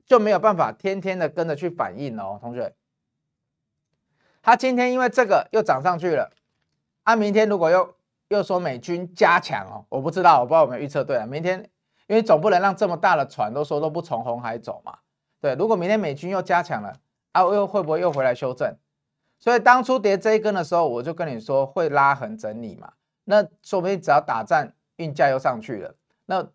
[0.05, 2.75] 就没有办法天天的跟着去反应哦，同学。
[4.43, 6.29] 他今天因为这个又涨上去了，
[7.01, 7.95] 啊，明天如果又
[8.27, 11.25] 又说美军加强哦，我不知道，我不知道有没有预测对啊。
[11.25, 11.67] 明天
[12.07, 14.97] 因为总不能让这么大的船都说都不从红海走嘛，
[15.39, 16.93] 对，如果明天美军又加强了，
[17.33, 18.75] 啊，又会不会又回来修正？
[19.39, 22.91] 所以当初跌这一根的时候，我就跟你说会拉横整理嘛，
[23.25, 25.93] 那说不定只要打战，运价又上去了，
[26.25, 26.47] 那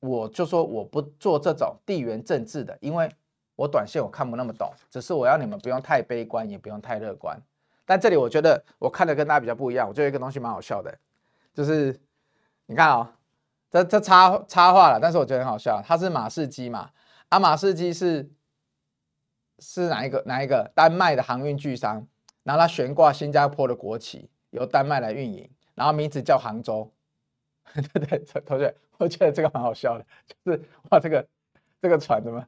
[0.00, 3.08] 我就说我不做这种地缘政治的，因为
[3.56, 7.40] 我短线我看不那么懂，只是我要你们不用太悲观，也不用太乐观。
[7.84, 10.96] 但这里我觉得我看的跟大家比较不一样，我觉得一个东西蛮好笑的，
[11.52, 11.98] 就是
[12.66, 13.08] 你看、哦，
[13.72, 16.90] 这这插插话了，但是我觉得很好笑，它是马士基嘛，
[17.30, 18.30] 啊马士基是
[19.60, 22.06] 是哪一个哪一个丹麦的航运巨商，
[22.42, 26.92] 然后它悬挂新加坡的国旗，由丹麦来运营，然后名字叫杭州。
[27.72, 30.04] 对对，同学，我觉得这个蛮好笑的，
[30.44, 31.26] 就是哇，这个
[31.80, 32.44] 这个船怎么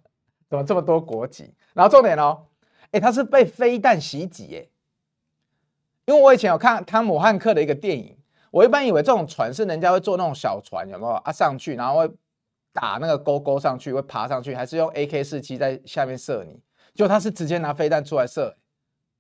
[0.50, 1.54] 怎么这么多国籍？
[1.72, 2.46] 然后重点哦，
[2.90, 4.68] 哎，它是被飞弹袭击哎，
[6.04, 8.18] 因为我以前有看汤姆汉克的一个电影，
[8.54, 11.32] 我一般以为这种船是人家会坐那种小船，有没有啊？
[11.32, 12.08] 上去然后会
[12.72, 16.62] 打那个勾勾上去，会爬上去，还是用 AK 四七在下面射你？
[16.94, 18.56] 就他是直接拿飞弹出来射，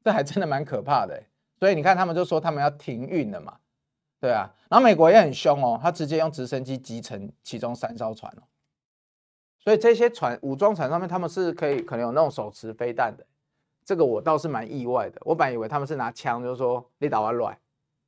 [0.04, 1.20] 这还真的蛮可怕的。
[1.58, 3.56] 所以你看，他们就说他们要停运了嘛。
[4.20, 8.46] 对啊，然后美国也很凶哦，他直接用直升机击沉其中三艘船哦，
[9.58, 13.26] 所以这些船武装船上面他们是可以可能有那种手持飞弹的，
[13.84, 17.58] 这个我倒是蛮意外的，我本以为他们是拿枪，就是说你打我卵，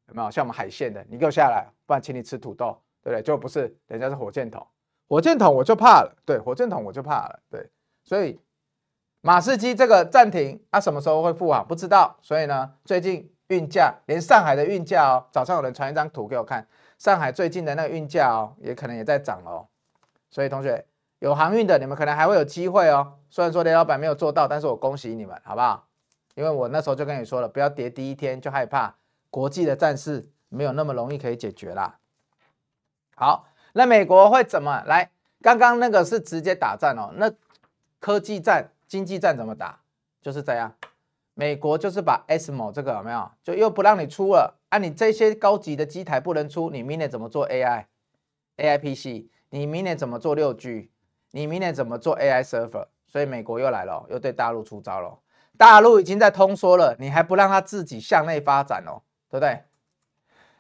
[0.09, 3.23] 有没有像我们海线的，你给我下来，不然请你吃土豆，对不对？
[3.23, 4.67] 就不是，人家是火箭筒，
[5.09, 7.71] 火箭筒我就怕了，对，火箭筒我就怕了，对，
[8.05, 8.41] 所以
[9.21, 13.31] 马士基这个暂停，它、什么时候会复航不知道，所以呢，最近。
[13.49, 16.67] 运价连上海的运价哦，早上有人传一张图给我看，
[16.99, 19.69] 上海最近的那个运价哦，也可能也在涨哦。
[20.29, 20.85] 所以同学
[21.21, 23.19] 有航运的，你们可能还会有机会哦。
[23.31, 25.87] 虽然说雷老板没有做到，但是我恭喜你们，好不好？
[26.35, 28.93] 因为我那时候就跟你说了，不要跌第一天就害怕，
[29.37, 31.99] 国际的战事没有那么容易可以解决啦。
[33.17, 35.11] 好，那美国会怎么来？
[35.43, 37.31] 刚刚那个是直接打战哦，那
[38.01, 39.81] 科技战、经济战怎么打？
[40.23, 40.75] 就是这样。
[41.35, 44.79] 美国就是把 ASML 这个有没有，就又不让你出了啊？
[44.79, 49.29] 你这些高级的机台不能出，你明年怎么做 AI？AI PC？
[49.51, 50.91] 你明年怎么做六 G？
[51.33, 52.87] 你明年怎么做 AI server？
[53.07, 55.19] 所以美国又来了，又对大陆出招了。
[55.59, 59.03] 大陆已经在通缩了，你还不让他自己向内发展哦，
[59.39, 59.63] 对不对？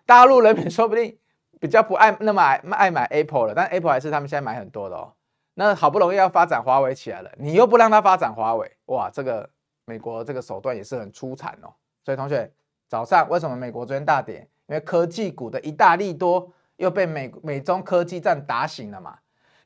[0.04, 1.18] 大陆人民说不定
[1.58, 5.12] 比较不爱那么爱爱买 Apple 了，但 Apple 还是他们现在买很多的哦。
[5.54, 9.48] 那好不容易要发展华为起来了，你又不让他发展华为，哇，这个。
[9.88, 11.70] 美国这个手段也是很出彩哦，
[12.04, 12.52] 所以同学
[12.88, 14.38] 早上为什么美国昨天大跌？
[14.66, 19.16] 因为科技股的一大利多又被美美中科技战打醒了嘛。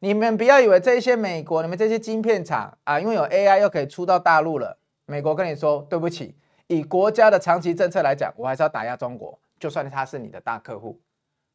[0.00, 4.76] 你们不要以为这些美国你们这些晶片厂啊，因为有 AI 又可以出到大陆了。
[5.06, 6.36] 美国跟你说对不起，
[6.70, 11.00] 以国家的长期政策来讲，我还是要打压中国，就算他是你的大客户。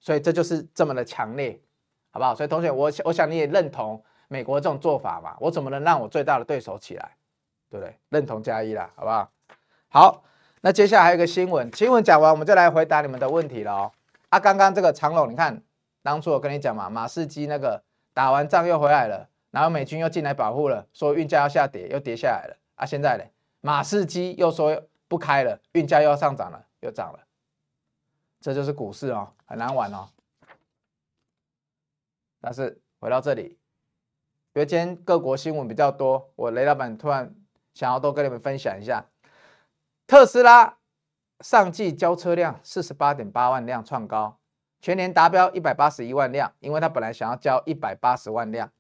[0.02, 1.58] 所以这就是这么的强烈，
[2.12, 2.36] 好不好？
[2.36, 5.38] 所以同学，我我想你也认同美国这种做法嘛？
[5.40, 7.12] 我怎么能让我最大的对手起来？
[7.70, 7.96] 对不对？
[8.10, 9.32] 认同加一啦，好不好？
[9.88, 10.24] 好，
[10.60, 13.92] 那接下来还有一个新闻，新闻讲完，我们就来回答你们的问题了哦。
[14.28, 15.64] 啊，刚刚这个长龙，你看，
[16.04, 17.82] 当初我跟你讲嘛，马士基那个
[18.14, 22.58] 打完仗又回来了，然后美军又进来保护了，说运价要下跌，又跌下来了。
[22.76, 23.24] 啊，现在呢，
[23.62, 24.84] 马士基又说
[25.16, 27.20] 不开了，运价又要上涨了，又涨了。
[28.42, 30.10] 这就是股市哦，很难玩哦。
[32.42, 33.58] 但是回到这里，
[34.54, 37.34] 因为今天各国新闻比较多，我雷老板突然。
[37.74, 39.06] 想要多跟你们分享一下，
[40.08, 40.78] 特斯拉
[41.42, 44.40] 上季交车量四十八点八万辆创高，
[44.80, 48.72] 全年达标一百八十一万辆，因为他本来想要交一百八十万辆。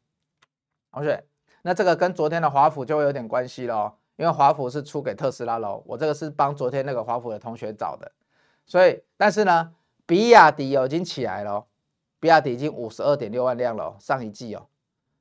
[0.93, 1.25] 同学，
[1.63, 8.11] 那这个跟昨天的华府就会有点关系了哦，因为华府是出给特斯拉喽，我这个是帮昨天那个华府的同学找的，
[8.65, 9.73] 所以但是呢，
[10.05, 11.65] 比亚迪哦已经起来了，
[12.19, 14.65] 比亚迪已经五十二点六万辆了，上一季哦，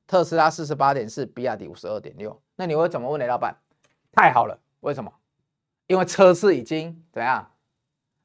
[0.07, 3.55] 特斯拉四十八点四，比亚迪五十二点六，那你会怎么问雷老板？
[4.13, 5.11] 太好了，为什么？
[5.87, 7.47] 因为车市已经怎样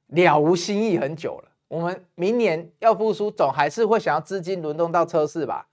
[0.07, 1.51] 了无新意很久了。
[1.69, 5.67] 我们明年要复苏，总还是会想要资金轮动到车市吧？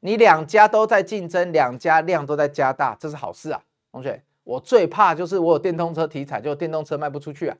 [0.00, 4.22] 你两家都在竞争，两家量都在加大，这是好事啊，同学。
[4.44, 7.56] 我最怕就是我有电动车题材，就电动车卖不出去啊。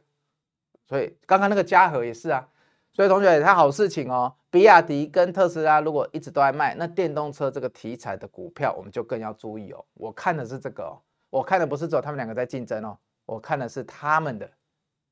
[0.86, 2.48] 所以刚刚那个嘉禾也是啊。
[2.92, 4.34] 所以同学，它好事情哦。
[4.50, 9.84] 比亚迪跟特斯拉如果一直都在卖，那电动车这个题材的股票，我们就更要注意哦。
[9.94, 10.98] 我看的是这个哦。
[11.30, 14.50] 我看的不是只有他们两个在竞争哦，我看的是他们的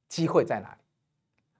[0.08, 0.78] 机会在哪里。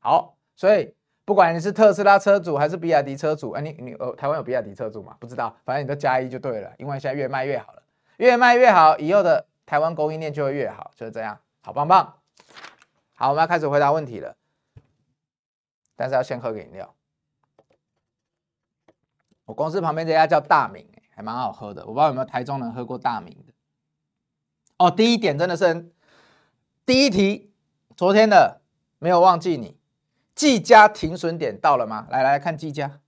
[0.00, 0.92] 好，所以
[1.24, 5.16] 不管你是特斯拉车主还是比亚迪车主，哎，你你呃，台湾有比亚迪车主吗？
[5.20, 7.82] 不知道，反正你都加一就对了，因为现在越卖越好了，
[8.16, 12.20] 越卖越好，以后的台湾供应链就会越好，就是这样，好棒棒。
[13.12, 14.34] 好，我们要开始回答问题了，
[15.94, 16.94] 但是要先喝个饮料。
[19.44, 21.82] 我公司旁边这家叫大明，还蛮好喝的。
[21.82, 23.52] 我不知道有没有台中人喝过大明的。
[24.78, 25.92] 哦，第一点真的是
[26.86, 27.52] 第一题，
[27.94, 28.62] 昨天的
[28.98, 29.78] 没有忘记你。
[30.34, 32.06] 技嘉停损点到了吗？
[32.08, 33.00] 来来，看技嘉。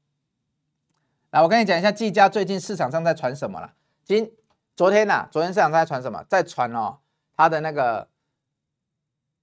[1.30, 3.72] 来，我跟你讲一下技嘉最近市场上在传什么了。
[4.04, 4.30] 今
[4.80, 6.24] 昨天呐、昨天市场上在传什么？
[6.26, 6.96] 在传哦，
[7.36, 8.08] 他的那个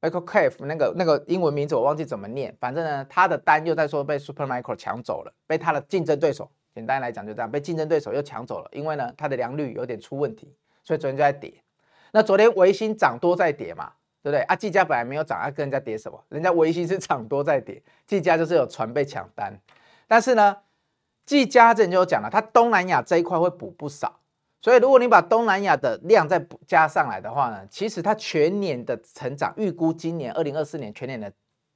[0.02, 8.70] Echo Cave 那个那个英文名字我忘记怎么念，反正呢，他的单又在说被 Supermicro 抢走了，被他的竞争对手，简单来讲就这样，被竞争对手又抢走了。
[8.72, 10.52] 因为呢，他的良率有点出问题，
[10.84, 11.54] 所以昨天就在跌。
[12.14, 13.92] 那昨天维新涨多在跌嘛。
[14.24, 14.56] 对不对啊？
[14.56, 16.20] 技嘉本来没有涨，啊，跟人家跌什么？
[16.30, 19.56] 人家维新是涨多在跌，技嘉就是有船被抢单。
[20.08, 20.58] 但是呢，
[21.28, 24.20] 技嘉之前就有讲了，它东南亚这一块会补不少。
[24.68, 31.32] 所以如果你把东南亚的量再补加上来的话呢，其实它全年的成长预估，今年二零二四年全年的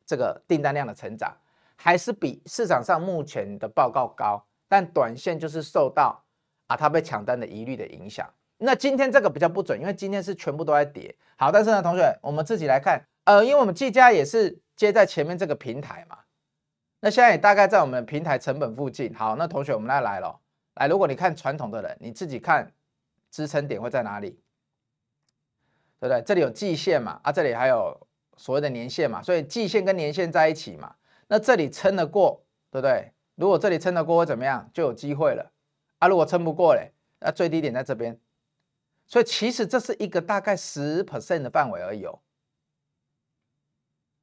[0.06, 1.34] 这个订单量的成长，
[1.78, 4.46] 还是比市场上目前的报告高。
[4.68, 6.22] 但短线就是受到
[6.68, 8.30] 啊，它被抢单的疑虑的影响。
[8.58, 11.16] 那今天这个比较不准，因为今天是全部都在跌。
[11.38, 16.18] 好，但是呢，同学，我们自己来看，呃，因为我们技嘉也是接在前面这个平台嘛，
[17.00, 19.14] 那现在也大概在我们平台成本附近。
[19.16, 20.42] 好，那同学，我们来来了，
[20.76, 22.70] 来，如果你看传统的人，你自己看
[23.32, 24.32] 支撑点会在哪里，
[26.00, 26.22] 对不对？
[26.22, 30.96] 这里有季线嘛，啊，这里还有所谓的年线嘛，所以季线跟年线在一起嘛，
[31.28, 33.14] 那这里撑得过，对不对？
[33.36, 34.70] 如果这里撑得过会怎么样？
[34.74, 35.52] 就有机会了。
[36.00, 38.20] 啊，如果撑不过嘞，那最低点在这边。
[39.08, 42.20] 所以其实这是一个大概十 percent 的范围而已哦。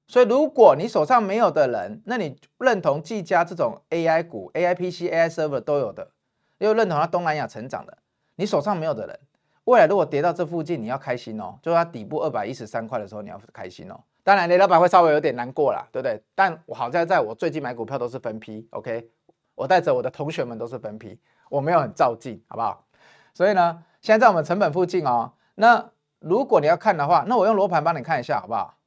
[0.07, 6.13] 所以如果你手上没有的人，那你认同技嘉这种 AI 股、AI PC、AI server 都有的，
[6.59, 7.99] 又认同它东南亚成长的，
[8.39, 9.21] 你手上没有的人，
[9.65, 11.59] 未来如果跌到这附近，你要开心哦。
[11.61, 14.01] 就是它底部二百一十三块的时候，你要开心哦。
[14.23, 16.23] 当然，雷老板会稍微有点难过啦，对不对？
[16.37, 19.11] 但我好在在我最近买股票都是分批，OK？
[19.57, 21.19] 我带着我的同学们都是分批，
[21.51, 22.87] 我没有很照进，好不好？
[23.35, 23.85] 所以呢。
[24.01, 28.79] 现在在我们成本附近哦，那如果你要看的话，那我用罗盘帮你看一下好不好？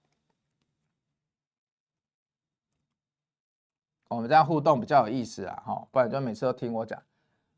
[4.07, 6.97] 我们这样互动比较有意思啊，哈，不然就每次都听我讲。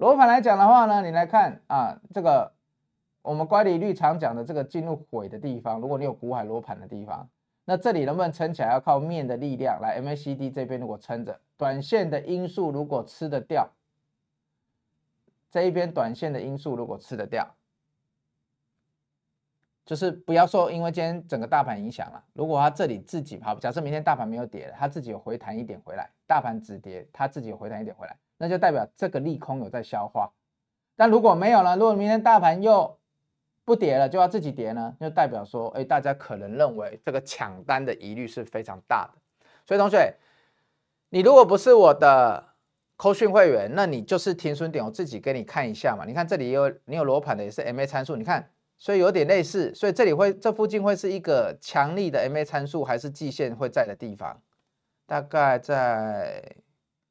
[0.04, 2.52] 罗盘来讲的话呢，你来看啊，这个
[3.22, 7.30] 我们乖离率常讲的这个进入轨的地方，如果你有股海罗盘的地方，
[7.64, 10.02] 那这里能不能撑起来，要靠面的力量来。
[10.02, 13.70] MACD 这边如果撑着，短线的因素如果吃得掉。
[15.50, 17.56] 这一边短线的因素如果吃得掉，
[19.86, 22.22] 就是不要说因为今天整个大盘影响了。
[22.34, 30.32] 如果它这里自己跑，假设明天大盘没有跌了，它自己有回弹一点回来，大盘止跌，它自己有回弹一点回来，那就代表这个利空有在消化。
[30.96, 32.98] 但如果没有了，如果明天大盘又
[33.66, 39.22] 不跌了，就要自己跌呢，就代表说，哎，大家可能认为这个抢单的疑虑是非常大的。
[39.66, 40.16] 所以同学，
[41.10, 42.52] 你如果不是我的。
[42.96, 46.06] 扣讯会员，那你就是停损点，我自己给你看一下嘛。
[46.06, 54.40] 你看这里有你有罗盘的，也是 MA 参数，你看，所以有点类似，所以这里会这附近会是一个强力的 MA 参数，还是季线会在的地方，
[55.08, 56.56] 大概在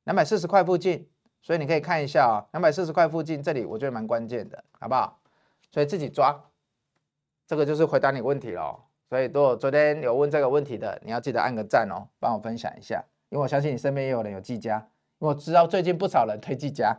[0.05, 1.07] 两百四十块附近，
[1.43, 5.19] 所以你可以看一下啊、哦，两百四十块附近这里我觉得蛮关键的，好不好？
[5.71, 6.41] 所以自己抓，
[7.47, 8.81] 这个就是回答你问题喽。
[9.09, 14.87] 所以如果昨天有问这个问题的，你要记得按个赞哦，帮我分享一下，因为我相信你身边也有人有技嘉。
[15.19, 16.97] 我知道最近不少人推技嘉，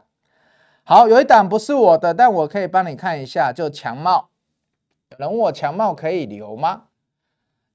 [0.83, 4.29] 好，有一档不是我的，但我可以帮你看一下，就强茂。
[5.09, 6.83] 有人问我强茂可以留吗？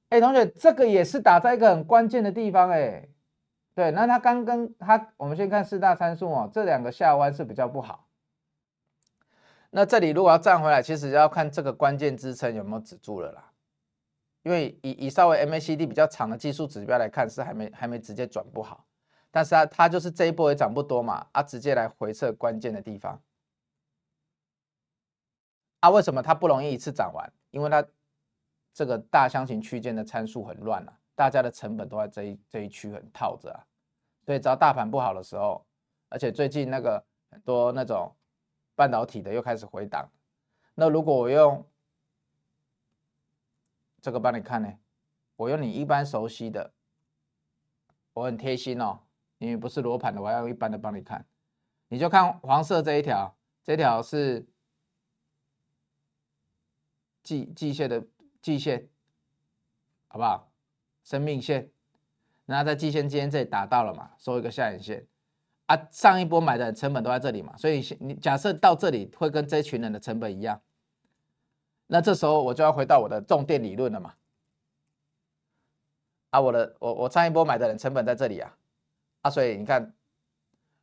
[0.09, 3.09] 哎，同学，这个也是打在一个很关键的地方，哎，
[3.79, 8.09] 对，那他刚跟他，我们先看四大参数哦，这两个下弯是比较不好。
[9.71, 13.53] 那这里如果要站回来，其实要看这个关键支撑有没有止住了啦，
[14.43, 18.85] 因为以以稍微 MACD 比较长的技术指标来看，是还没还没直接转不好。
[19.31, 23.23] 但是它它就是这一波也涨不多嘛，啊，直接来回测关键的地方，
[25.79, 27.33] 啊，为什么它不容易一次涨完？
[27.53, 27.87] 因为它
[28.75, 33.63] 这个大箱型区间的参数很乱啊，大家的成本都在这一这一区很套着啊，
[34.29, 35.67] 所以只要大盘不好的时候，
[36.11, 38.15] 而且最近那个很多那种
[38.75, 40.07] 半导体的又开始回档，
[40.75, 41.67] 那如果我用
[44.03, 44.79] 这个帮你看呢，
[45.35, 46.75] 我用你一般熟悉的，
[48.13, 49.01] 我很贴心哦。
[49.39, 51.27] 因为不是罗盘的，我要用一般的帮你看，
[51.89, 54.47] 你就看黄色这一条，这条是
[57.23, 58.07] 季季线的
[58.43, 58.91] 季线，
[60.09, 60.53] 好不好？
[61.03, 61.73] 生命线，
[62.51, 65.07] 那在季线今天这里打到了嘛，收一个下影线
[65.67, 65.79] 啊。
[65.91, 70.59] 上一波买的成本都在这里嘛，所以你假设到这里会跟这群人的成本一样，
[71.89, 74.15] 那这时候我就要回到我的重电理论了嘛。
[76.31, 78.57] 啊，我的我我上一波买的人成本在这里啊，
[79.23, 79.93] 啊，所以你看，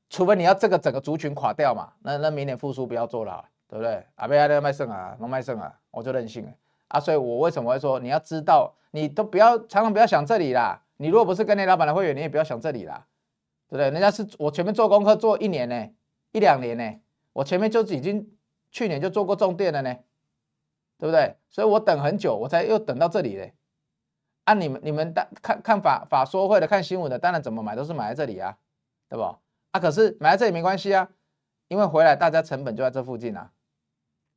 [0.09, 4.05] 除非你要这个整个族群垮掉嘛，那那明年复苏不要做了，对不对？
[4.16, 6.53] 啊，不要卖肾啊，能卖肾啊，我就任性了
[6.89, 13.06] 啊，所以我为什么会说你要知道，你都不要常常不要想这里啦，你如果不是跟那老板的会员，你也不要想这里啦，
[13.68, 13.89] 对不对？
[13.89, 15.89] 人家是我前面做功课做一年呢，
[16.32, 17.00] 一两年呢，
[17.34, 18.32] 我前面就已经
[18.72, 19.93] 去年就做过重电了呢，
[20.98, 21.36] 对不对？
[21.50, 23.54] 所以我等很久，我才又等到这里嘞。
[24.46, 28.58] 按、啊、你们你们大看看法法说会的看新闻的，当然怎么买都是买在这里啊，
[29.10, 29.24] 对不？
[29.72, 31.10] 啊，可是买在这里没关系啊，
[31.68, 33.52] 因为回来大家成本就在这附近啊。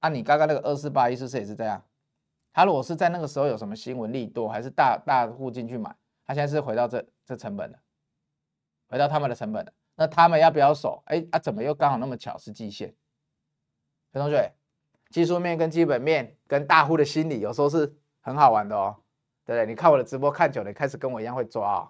[0.01, 1.83] 啊，你刚刚那个二四八一是不是也是这样？
[2.53, 5.95] 他如果是在那个时候有什么新闻利多，还是大大户进去买，
[6.29, 7.79] 他现在是回到这这成本了，
[8.89, 9.73] 回到他们的成本了。
[9.97, 11.03] 那他们要不要守？
[11.07, 12.95] 哎啊，怎么又刚好那么巧是季线？
[14.13, 14.55] 陈同学，
[15.11, 18.95] 技术面跟基本面跟大户的心理有时候是很好玩的哦。
[19.45, 19.67] 对不对？
[19.67, 21.89] 你看我的直播看久了，你开始跟我一样会抓、哦，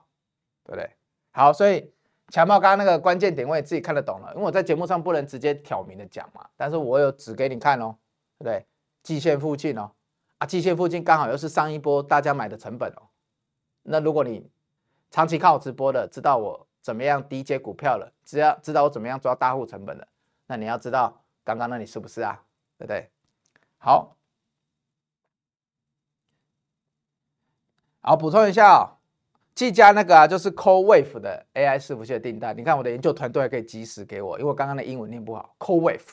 [0.62, 0.88] 对不对？
[1.32, 1.92] 好，所以
[2.28, 7.98] 强暴刚刚那个关键点位自己看得懂了，因为我在节目上不能直接挑明的讲嘛，但是我有指给你看哦，
[8.38, 8.64] 对不对？
[9.02, 9.90] 季线附近哦，
[10.38, 13.07] 啊，季线附近刚好又是上一波大家买的成本哦。
[13.88, 14.50] 那如果你
[15.10, 20.06] 长期看我直播的，知道我怎么样低接股票了，只要知道我怎么样抓大户成本的，
[20.46, 22.42] 那你要知道刚刚那里是不是啊？
[22.76, 23.10] 对不对？
[23.78, 24.14] 好。
[28.00, 28.96] 好，补充一下哦，
[29.54, 32.56] 技嘉那个啊，就是 CoreWeave 的 AI 伺服器的订单。
[32.56, 35.54] 你看我的研究团队可以及时给我，因为我刚刚的英文念不好。
[35.58, 36.06] CoreWeave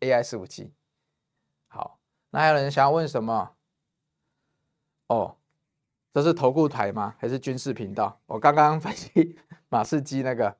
[0.00, 0.74] AI 伺服器。
[1.68, 1.98] 好，
[2.28, 3.54] 那还有人想要问什么？
[5.06, 5.37] 哦，
[6.20, 7.14] 这是投顾台吗？
[7.18, 8.18] 还是军事频道？
[8.26, 9.38] 我刚刚分析
[9.68, 10.56] 马士基那个。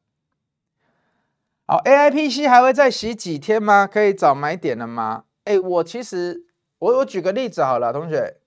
[1.66, 3.84] 好，AIPC 还会再洗几天吗？
[3.84, 5.24] 可以找买点了吗？
[5.44, 6.46] 哎，我其实
[6.78, 8.40] 我我举个例子好了，同学。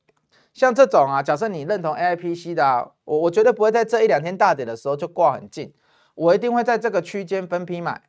[0.54, 5.74] 像这种啊，假设你认同 AIPC 的啊，我我绝对不会在这一两天大跌的时候就挂很近，
[6.16, 8.04] 我一定会在这个区间分批买。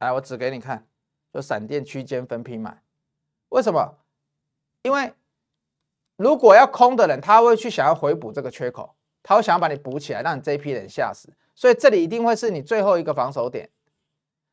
[0.00, 0.86] 来，我指给你看，
[1.32, 2.82] 就闪电区间分批买。
[3.50, 3.98] 为什么？
[4.82, 5.12] 因为
[6.16, 11.32] 如果要空的人，他会去想要回补这个缺口，他会想要把你补起来，让你这一批人吓死。
[11.54, 13.68] 所以这里一定会是你最后一个防守点。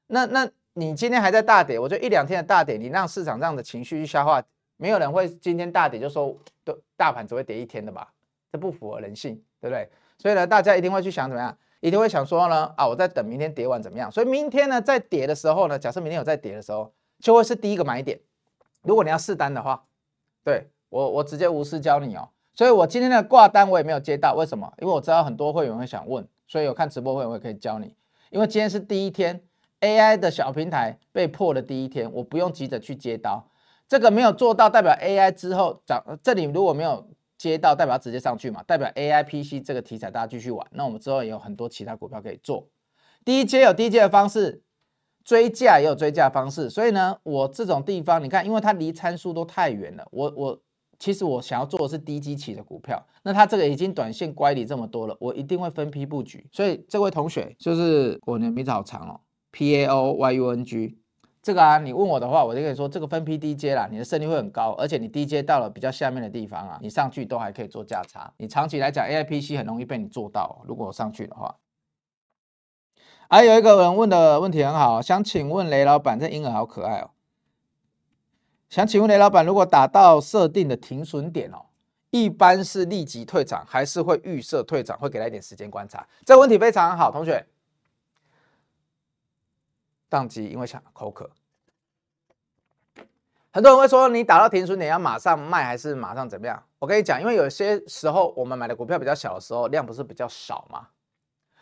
[0.08, 4.44] 那那你今天还在大跌，我觉得一两天的大跌，你让市场这样的情绪去消化。
[4.78, 8.12] 没有人会今天大跌就说，都大盘只会跌一天的吧？
[8.52, 9.90] 这不符合人性，对不对？
[10.18, 14.12] 所以呢，大家一定会去想怎么样，一定会想说呢，啊，我在等明天跌完怎么样？
[14.12, 18.20] 所以明天呢，在跌的时候呢，假设明天有在跌的时候，就会是第一个买点。
[18.82, 19.86] 如果你要试单的话，
[20.44, 22.30] 对，我我直接无私教你哦。
[22.54, 24.72] 所以我今天的挂单我也没有接到，为什么？
[24.80, 27.96] 因为我知道很多会员会想问，所以有看直播会员我也可以教你。
[28.30, 29.42] 因为今天是第一天
[29.82, 33.44] ，AI 的小平台被破的第一天，我不用急着去接刀。
[33.88, 40.66] 这个没有做到，代表 AI 之后涨，这里如果没有接到，代表直接上去嘛，代表 AI PC 这个题材大家继续玩。
[40.72, 42.68] 那我们之后也有很多其他股票可以做，
[43.26, 44.62] 低阶有低阶的方式，
[45.24, 46.70] 追价也有追价方式。
[46.70, 50.60] 所以呢，我这种地方你看，因为它离参数都太远了，我我
[51.04, 53.06] 其实我想要做的是低基期的股票。
[53.24, 56.48] 那它这个已经短线乖离这么多了，我一定会分批布局。
[56.50, 59.20] 所以这位同学就是我的名字好长哦
[59.52, 60.98] ，P A O Y U N G。
[61.42, 68.34] 这个啊，你问我的话，我就跟你说，这个分批低接啦，你的胜率会很高，而且你低接到了比较下面的地方啊，你上去都还可以做价差。
[68.38, 71.58] 你长期来讲，AIPC 很容易被你做到，如果我上去的话。
[73.30, 77.10] 还有一个人问的问题很好，想请问雷老板，这婴儿好可爱哦。
[78.74, 81.64] 想请问雷老板，如果打到设定的停损点哦，
[82.10, 86.04] 一般是立即退场，还是会预设退场，会给他一点时间观察？
[86.26, 87.46] 这个问题非常好，同学。
[90.10, 91.30] 当机，因为想口渴。
[93.52, 96.64] 很多人会说，你打到停损点要马上卖还是马上怎么样？
[96.80, 100.88] 我跟你讲，因为有些时候我们买的股票比较小的时候，量不是比较少吗？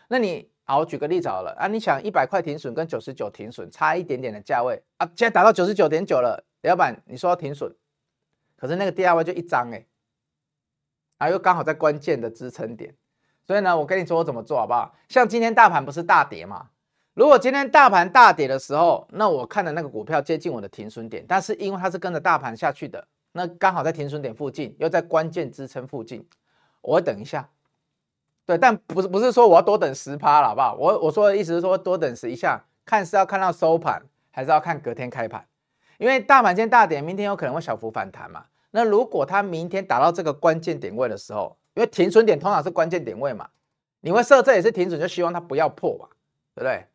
[0.08, 7.74] 那你好，我举个例子好了啊，你想一百块停损跟九十九停损差一点点的价位啊，现在打到九十九点九了，老板你说要停损，
[8.56, 9.86] 可是那个 DIY 就一张哎、
[11.18, 12.96] 啊又刚好在关键的支撑点，
[13.46, 14.96] 所以呢，我跟你说我怎么做好不好？
[15.10, 16.70] 像今天大盘不是大跌吗？
[17.14, 26.26] 如果今天大盘大跌的时候，那我看的那个股票接近我的停损点，但是因为它是跟着大盘下去的，那刚好在停损点附近，又在关键支撑附近，
[26.82, 27.50] 我等一下。
[28.46, 30.74] 对，但不是不是说我要多等十趴了，好不好？
[30.76, 34.02] 我我说的意思是说多等十一下，看是要看到收盘，
[34.32, 35.46] 还是要看隔天开盘？
[36.02, 38.46] 因为大盘今天大跌，明天有可能会小幅反弹嘛。
[38.72, 43.48] 那如果它明天达到这个关键点位的时候，因为停损点通常是关键点位嘛，
[44.00, 46.08] 你会设这也是停损，就希望它不要破嘛，
[46.56, 46.88] 对不对？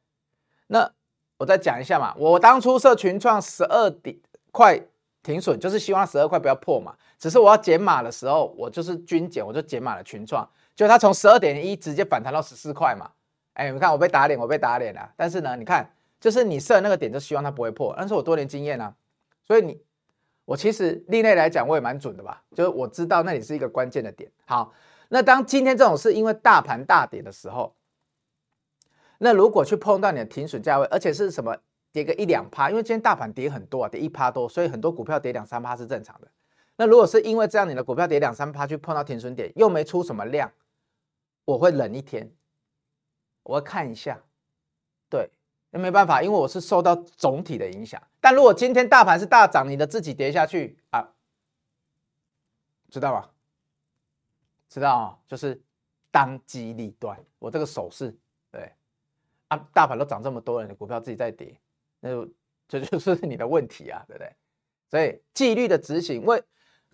[0.66, 0.90] 那
[1.38, 4.16] 我再讲一下嘛，我当初设群创十二点
[4.50, 4.76] 块
[5.22, 6.96] 停损，就是希望十二块不要破嘛。
[7.16, 10.44] 只是我要减码的时候，我就是均减，我就减码了群创。
[10.74, 13.08] 就它从十二点一直接反弹到十四块嘛。
[13.52, 15.12] 哎，你看我被打脸，我被打脸了。
[15.16, 15.88] 但是呢，你看，
[16.20, 17.94] 就是你设那个点，就希望它不会破。
[17.96, 18.94] 但是我多年经验啊，
[19.44, 19.80] 所以你
[20.44, 22.42] 我其实另类来讲，我也蛮准的吧？
[22.54, 24.30] 就是我知道那里是一个关键的点。
[24.46, 24.72] 好，
[25.08, 27.74] 那当今天这种是因为大盘大跌的时候，
[29.18, 31.56] 那如果去碰到你的停损价位，而且是什么
[31.92, 36.28] 跌个一两趴，因为今天大盘跌很多啊，跌一趴多，所以很多股票跌两三趴是正常的。
[36.76, 40.52] 那如果是因为这样，你的股票跌两三趴去碰到停损点，又没出什么量，
[41.46, 42.30] 我会忍一天，
[43.42, 44.22] 我会看一下，
[45.70, 48.02] 那没办法，因为我是受到总体的影响。
[48.20, 51.08] 但如果今天大盘是大涨，你的自己跌下去啊，
[52.90, 53.28] 知道吗？
[54.68, 55.60] 知道啊，就是
[56.10, 57.18] 当机立断。
[57.38, 58.16] 我这个手势，
[58.50, 58.72] 对
[59.48, 61.58] 啊，大盘都涨这么多了，你股票自己在跌，
[62.00, 62.28] 那就
[62.68, 64.32] 这就是你的问题啊，对不对？
[64.90, 66.42] 所以纪律的执行为。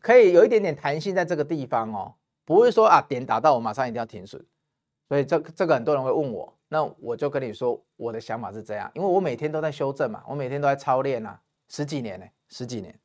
[0.00, 2.12] 可以有一点点弹性在这个地方哦，
[2.44, 4.44] 不会说啊点打到我马上一定要停损，
[5.06, 12.98] 所以这这个很多人会问我，那我就跟你说我的想法是这样，因为我每天都在修正嘛，我每天都在操练啊，十几年呢，十几年，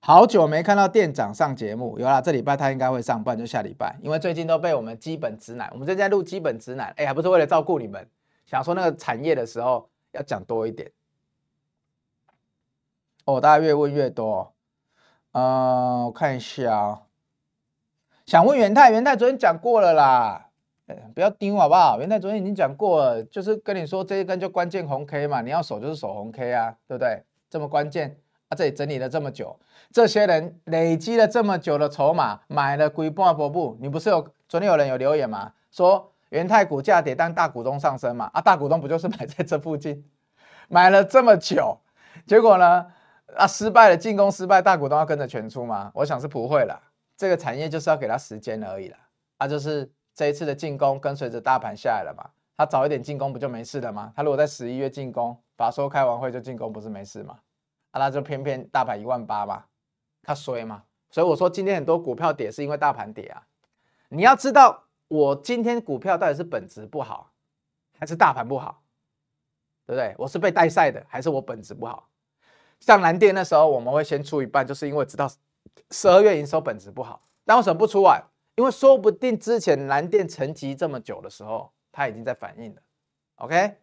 [0.00, 8.08] 好久没看到店长上节目，有啦，这礼拜他应该会上，班就下礼拜，因为最近都被我们基本指南，我们正在录基本指南，哎，还不是为了照顾你们，
[8.46, 10.90] 想说那个产业的时候要讲多一点，
[13.26, 14.54] 哦，大家越问越多。
[15.32, 17.02] 呃，我看一下啊，
[18.24, 20.45] 想问元泰，元泰昨天讲过了啦，
[21.14, 21.98] 不要盯好不好？
[21.98, 27.22] 元泰昨天已经讲过了，就是跟你说这一根就关键红 K 嘛，你要守就是守红 K 啊，对不对？
[27.50, 28.18] 这么关键
[28.48, 29.58] 啊，这里整理了这么久，
[29.90, 35.52] 这些人累积了这么久的筹码，买了龟半波布，你不是有昨天有人有留言吗？
[35.70, 40.04] 说元泰股价跌，但大股东上升嘛，啊，大股东不就是买在这附近，
[40.68, 41.80] 买了这么久，
[42.26, 42.86] 结果呢？
[43.36, 45.90] 啊，失败了，进攻失败，大股东要跟着全出吗？
[45.94, 46.80] 我想是不会了。
[47.16, 48.96] 这个产业就是要给他时间而已了。
[49.38, 52.30] 啊，就是这一次的进攻跟随着大盘下来了嘛。
[52.56, 54.10] 他早一点进攻不就没事了吗？
[54.16, 57.38] 他如果在十一月进攻，法说开完会就进攻，不是没事吗？
[57.90, 59.64] 啊，那就偏偏大盘一万八嘛，
[60.22, 60.82] 他衰嘛。
[61.10, 63.46] 所以我说今天很多股票跌是因为大盘跌啊。
[64.08, 67.30] 你要知道，我今天股票到底是本质不好，
[67.98, 68.82] 还是大盘不好，
[69.86, 70.14] 对不对？
[70.16, 72.08] 我是被带赛的，还是我本质不好？
[72.80, 75.30] 像蓝电那时候，我们会先出一半，就是因为知道
[75.90, 77.22] 十二月营收本质不好。
[77.44, 78.22] 但为什么不出完？
[78.56, 82.82] 因为说不定之前蓝电沉寂这么久的时候，它已经在反应了。
[83.36, 83.76] OK，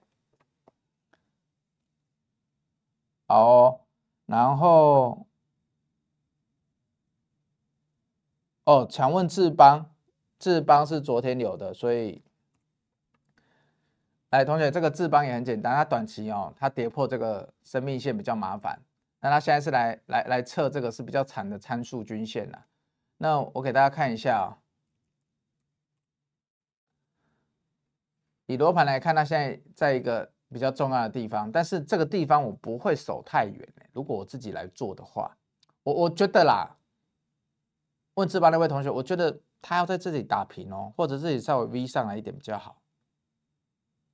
[3.27, 3.81] 好哦，
[4.25, 5.27] 然后
[8.63, 9.91] 哦，强问智邦，
[10.39, 12.23] 智邦是昨天有的，所以，
[14.31, 18.81] 来同学，这个智邦也很简单，它短期哦，它跌破这个生命线比较麻烦。
[19.19, 22.65] 那它现在是来来来测这个是比较长的参数均线了。
[23.17, 24.57] 那我给大家看一下啊，
[28.45, 33.73] 以罗盘来看，它现在在一个比较重要的地方，但是这个地方我不会守太远。
[33.93, 35.35] 如果我自己来做的话，
[35.83, 36.75] 我我觉得啦，
[38.15, 42.81] 问智邦那位同学，我觉得他要在这里打平哦，或者这里稍微 V 上来一点比较好，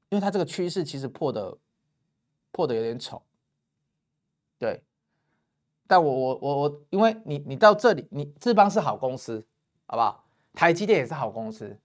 [0.10, 1.58] 因为它这个趋势其实破的
[2.52, 3.22] 破的有点丑，
[4.58, 4.84] 对。
[5.88, 9.44] 但我我我我，因为你你到这里，你智邦是好公司，
[9.88, 10.24] 好不好？
[10.54, 11.76] 台积电也是好公司，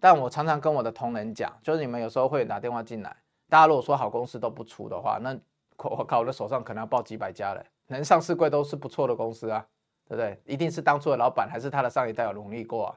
[0.00, 3.14] 但我常常跟我的同仁讲，就是你们有时候会打电话进来，
[3.48, 5.38] 大家如果说好公司都不出的话，那
[5.76, 9.64] 我靠，我的手上可能要报几百家了，能上市柜都是不错的公司啊，
[10.08, 10.40] 对不对？
[10.46, 12.96] 一定是当初的老板还是他的上一代有努力过啊。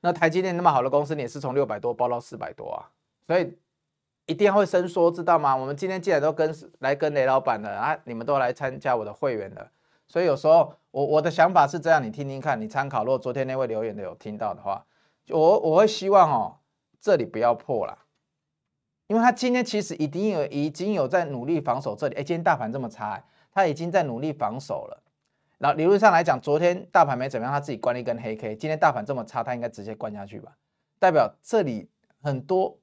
[0.00, 2.88] 那台积电那么好的公司，你是从六百多报到四百多啊，
[3.26, 3.58] 所以
[4.26, 5.54] 一定会伸缩，知道吗？
[5.54, 9.70] 我们今天既然都跟来跟雷老板了啊，你们都来参加我的会员了。
[10.08, 13.04] 所以有时候我我的想法是这样，你听听看，你参考。
[13.04, 14.84] 如果昨天那位留言的有听到的话，
[15.28, 16.58] 我我会希望哦，
[17.00, 18.06] 这里不要破了，
[19.06, 22.14] 因为他今天其实已经有已经有在努力防守这里。
[22.16, 25.02] 哎，今天大盘这么差，他已经在努力防守了。
[25.58, 28.56] 然后理论上来讲，昨天大盘没怎么样，他自己关了一根黑 K。
[28.56, 30.56] 今天大盘这么差，他应该直接关下去吧？
[30.98, 31.90] 代表这里
[32.22, 32.78] 很多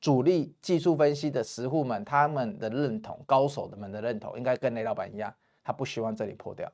[0.00, 5.34] 主力技术分析的实户们，他们的认同，高手们的认同，应该跟雷老板一样。
[5.64, 6.70] 他不希望这里破掉。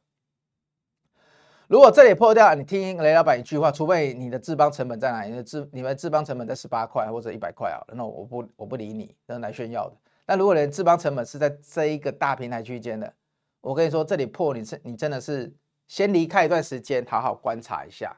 [1.68, 5.30] 如果这里破掉，你听雷老板一句话，除非你的智邦成本在哪里？
[5.30, 9.96] 你的智你们智邦成本在十八块或者一百块啊，那我不我不理你，这是来炫耀的。
[10.26, 13.12] 但如果连智邦成本是在这一个大平台区间的，
[13.60, 15.52] 我跟你说，这里破你是你真的是
[15.88, 18.14] 先离开一段时间，好好观察一下，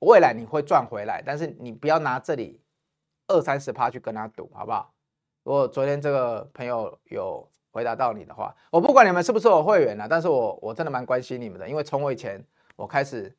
[0.00, 1.22] 未来你会赚回来。
[1.24, 2.60] 但是你不要拿这里
[3.28, 4.92] 二三十趴去跟他赌，好不好？
[5.44, 7.48] 如果昨天这个朋友有。
[7.72, 12.44] 回答到你的话，我不管你们是不是我会员了，但是我我真的蛮关心你们的，因为从我以前
[12.80, 13.36] 我开始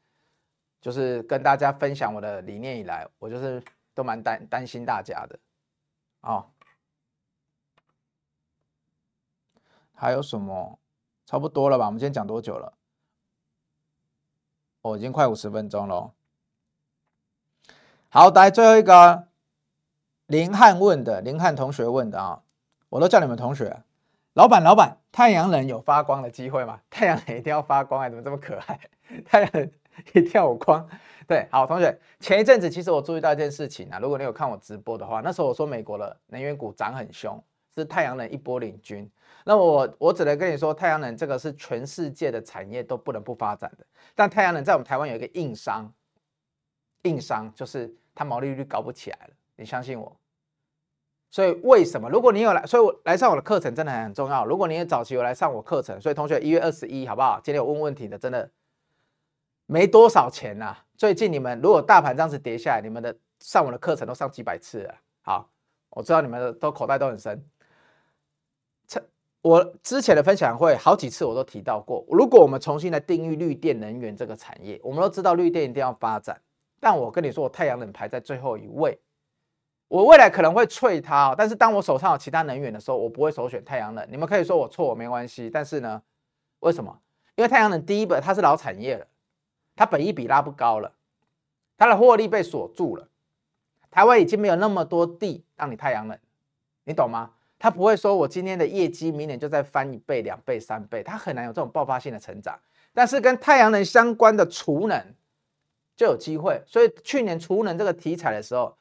[0.79, 3.63] 就是跟大家分享我的理念以来，我就是
[3.95, 5.39] 都蛮担担心大家的。
[6.21, 6.45] 哦，
[9.95, 10.77] 还有什么？
[11.25, 11.87] 差不多了吧？
[11.87, 12.73] 我们今天讲多久了？
[14.81, 16.13] 哦，已经快五十分钟了。
[18.09, 19.27] 好，来最后一个，
[20.27, 22.43] 林汉问的，林汉同学问的啊，
[22.89, 23.81] 我都叫你们同学。
[24.33, 26.79] 老板，老板，太阳能有发光的机会吗？
[26.91, 28.79] 太阳能一定要发光，怎么这么可爱？
[29.25, 29.71] 太阳能
[30.13, 30.87] 一定要有光。
[31.27, 37.41] 对，好，同学，前一阵子其实我注意到一件事情啊，如果你有看我直播的话，那时候我说美国的能源股涨很凶，
[37.75, 39.09] 是太阳能一波领军。
[39.45, 43.85] 那我我只能跟你说，太阳能这个是全世界的产业都不能不发展的。
[44.13, 45.91] 但太阳能在我们台湾有一个硬伤，
[47.03, 49.33] 硬伤就是它毛利率搞不起来了。
[49.55, 50.15] 你相信我。
[51.29, 52.09] 所以为什么？
[52.09, 54.45] 如果你有来，所以我来上我的课程真的很重要。
[54.45, 57.39] 如果你也早期有来上我课程，所以同学一月二十一好不好？
[57.41, 58.51] 今天有问问题的，真的
[59.71, 64.93] 没多少钱呐、最近你们如果大盘这样子跌下来，你们的上我的课程都上几百次了。
[65.21, 65.49] 好，
[65.91, 67.41] 我知道你们的都口袋都很深。
[68.85, 69.01] 这
[69.41, 76.41] 我之前的分享会好几次我都提到过，如果我们重新来定义绿电能源这个产业，我们都知道绿电一定要发展，
[76.81, 78.99] 但我跟你说，我太阳能排在最后一位，
[79.87, 84.05] 我未来可能会脆它，但是当我手上有其他能源的时候，我不会首选太阳能。
[84.11, 86.01] 你们可以说我错，我没关系，但是呢，
[86.59, 86.99] 为什么？
[87.37, 89.07] 因为太阳能第一本它是老产业了，
[89.75, 90.91] 它本益比拉不高了，
[91.77, 93.07] 它的获利被锁住了，
[93.89, 96.17] 台湾已经没有那么多地让你太阳能，
[96.83, 97.31] 你懂吗？
[97.57, 102.59] 它不会说，我今天的业绩明年就再翻一倍、两倍、三倍，它很难有这种爆发性的成长。
[102.91, 104.99] 但是跟太阳能相关的储能
[105.95, 106.59] 就有机会。
[106.65, 108.75] 所以去年储能这个题材的时候，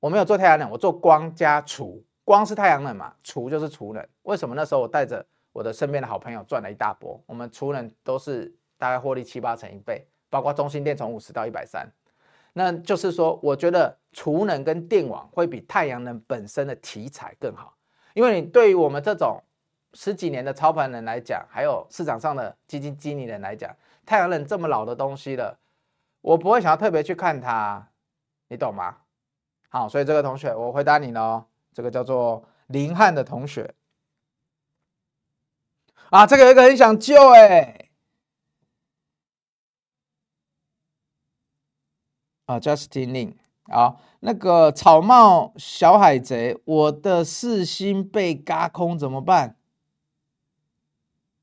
[0.00, 2.02] 我没有做太阳能，我做光加储。
[2.24, 4.08] 光是太阳能嘛，储就是储能。
[4.22, 7.22] 为什么那时候我带着我的身边的好朋友赚了一大波？
[7.26, 11.86] 我们储能都是大概获利七八成一倍，包括中心电从五十到一百三。
[12.54, 17.74] 那就是说，我觉得储能跟电网会比太阳能本身的题材更好。
[18.14, 19.40] 因为你对于我们这种
[19.92, 23.74] 十几年的操盘人来讲，还有市场上的基金经理人来讲，
[24.04, 25.58] 太阳能这么老的东西了，
[26.20, 27.88] 我不会想要特别去看它，
[28.48, 28.96] 你懂吗？
[29.68, 33.74] 好，所以这个同学我回答你喽，这个叫做林汉的同学
[36.10, 37.87] 啊，这个有一个很想救哎、
[42.48, 43.34] 啊，Justin Lin。
[43.70, 49.56] 好，那个草帽小海贼，我的四星被嘎空怎么办？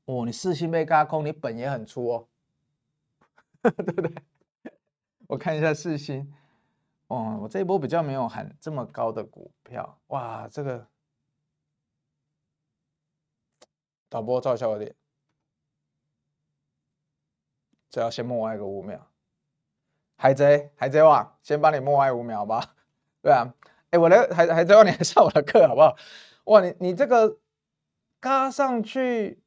[0.06, 2.28] 哦，你四星被嘎空，你本也很粗哦，
[3.62, 4.12] 对不对？
[5.28, 6.34] 我看一下四星，
[7.06, 10.88] 哦，我这一波比较没有喊这么高的股票，哇，这个
[14.08, 14.92] 导播照小一点，
[17.88, 19.08] 这要先默哀个五秒。
[20.16, 22.74] 海贼，海贼王，先帮你默哀五秒吧。
[23.22, 23.46] 对啊，
[23.90, 25.96] 哎，我来海海贼王，你还上我的课好不好？
[26.44, 27.36] 哇，你你这个
[28.18, 29.42] 嘎上去，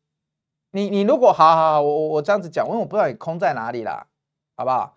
[0.72, 4.05] 你你如果好好好，我我我这样子讲，因为我不知道你空在哪里啦，
[4.55, 4.95] 好不好？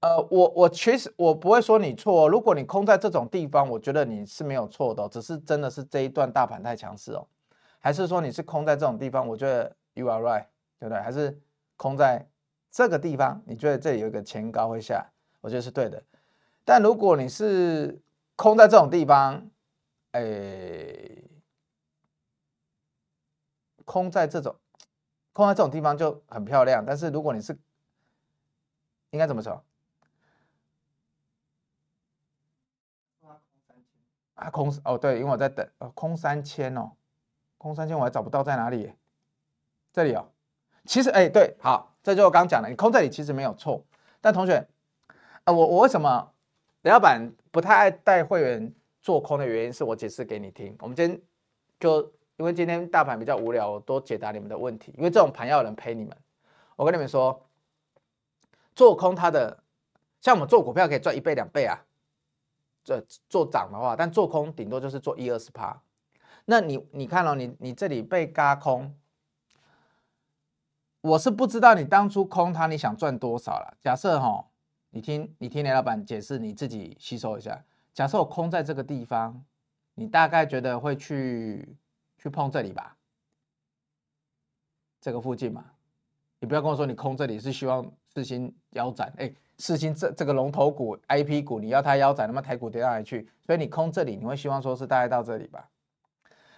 [0.00, 7.26] 呃，我我其实我不会说你错，如果你空在这种地方，我觉得你是没有错的，只是真的是这一段大盘太强势哦，
[7.80, 9.26] 还是说你是空在这种地方？
[9.26, 10.44] 我觉得 you are right，
[10.78, 11.00] 对不对？
[11.00, 11.40] 还是
[11.76, 12.28] 空在？
[12.76, 15.10] 这个地方，你觉得这里有一个前高会下，
[15.40, 16.02] 我觉得是对的。
[16.62, 17.98] 但如果你是
[18.34, 19.48] 空在这种地方，
[20.10, 20.22] 哎，
[23.86, 24.54] 空在这种
[25.32, 26.84] 空在这种地方就很漂亮。
[26.84, 27.58] 但是如果你是
[29.08, 29.64] 应该怎么说？
[34.34, 36.92] 啊，空哦，对，因为我在等，空三千哦，
[37.56, 38.92] 空三千我还找不到在哪里，
[39.94, 40.30] 这里哦。
[40.84, 41.95] 其实，哎，对，好。
[42.06, 43.84] 这就我刚讲的，你空这里其实没有错，
[44.20, 44.64] 但同学，
[45.42, 46.32] 呃，我我为什么
[46.82, 50.72] 雷老板不太爱带会员做空的原因，是我解释给你听。
[50.78, 51.20] 我们今天
[51.80, 52.00] 就
[52.36, 54.94] 因为今天大盘比较无聊，我多解答你们的问题。
[54.96, 56.16] 因为这种盘要有人陪你们。
[56.76, 57.44] 我跟你们说，
[58.76, 59.58] 做空它的，
[60.20, 61.76] 像我们做股票可以赚一倍两倍啊，
[62.84, 65.82] 这做涨的话，但做空顶多就是做一二十趴。
[66.44, 68.96] 那你你看哦，你你这里被嘎空。
[71.06, 73.76] 我是不知道你当初空它，你想赚多少了。
[73.80, 74.44] 假设哈，
[74.90, 77.64] 你听你听雷老板解释，你自己吸收一下。
[77.94, 79.44] 假设我空在这个地方，
[79.94, 81.76] 你大概觉得会去
[82.18, 82.96] 去碰这里吧？
[85.00, 85.64] 这个附近嘛，
[86.40, 89.12] 你不要跟我说你空这里是希望四星腰斩。
[89.16, 93.28] 哎，四星这这个龙头股 IP 股，你要它腰斩，那么台股跌到哪里去？
[93.46, 95.68] 所以你空这里，你会希望说是大概到这里吧？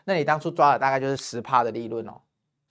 [0.06, 2.18] 那你当初抓的大概就是十趴的利润哦。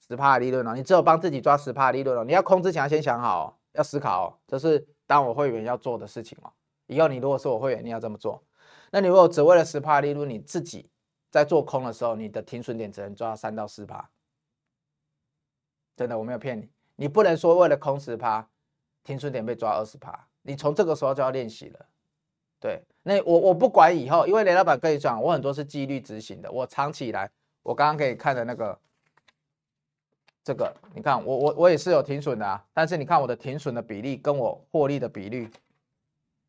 [0.10, 2.24] 十趴利润哦，你只有帮自己抓十趴利润哦。
[2.24, 6.52] 你要空之前要先想好，哦要思考哦，这是当我会员要做的事情哦。
[6.88, 8.44] 以后你如果是我会员，你要这么做。
[8.92, 10.90] 那你如果只为了十趴利润，你自己
[11.30, 14.10] 在做空的时候，你的停损点只能抓三到四趴。
[15.96, 18.48] 真的，我没有骗你，你不能说为了空十趴，
[19.04, 20.28] 停损点被抓二十趴。
[20.44, 21.86] 你从这个时候就要练习了。
[22.60, 26.52] 对，那我我不管以后，因为雷老板跟你讲，我很多是纪律执行的。
[26.52, 27.30] 我长期以来，
[27.62, 28.80] 我刚刚给你看的那个，
[30.48, 32.66] 这个你看，我我我也是有停损的啊。
[32.74, 35.52] 但是你看我的停损的比例跟我获利的比率，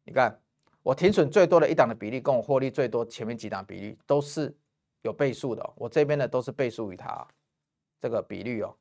[0.04, 0.38] 你看
[0.84, 4.54] 我停损最多的一档的比例，跟我获利最多前面几档比例都是
[5.02, 5.68] 有倍数的。
[5.74, 7.26] 我这边的都是倍数于它
[8.00, 8.72] 这个比率哦。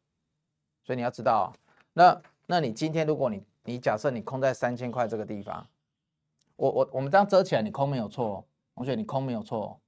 [0.84, 1.52] 所以你要知道，
[1.94, 5.68] 那那你今天如果你你假设你空在三千块这个地方。
[6.58, 8.46] 我我我们这样遮起来，你空没有错，
[8.76, 9.80] 同学，你空没有错，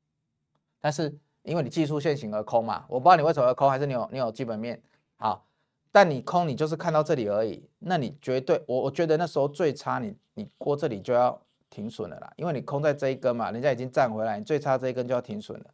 [0.79, 4.79] 但是因为你技术线型而空嘛，我不知道你为什么要空，还是你有你有基本面
[5.19, 5.45] 好，
[5.91, 11.39] 但你空你就是看到这里而已，那你绝对我我觉得那时候最差你你过这里就要
[11.69, 15.65] 停损了啦，因为你空在这一根嘛，人家已经站回来，你最差这一根就要停损了。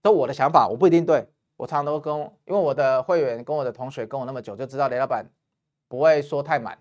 [0.00, 1.26] 都我的想法，我不一定对，
[1.56, 2.14] 我常常都跟，
[2.44, 5.26] 因为我的会员跟我的同学跟我那么久，就知道雷老板
[5.88, 6.78] 不会说太满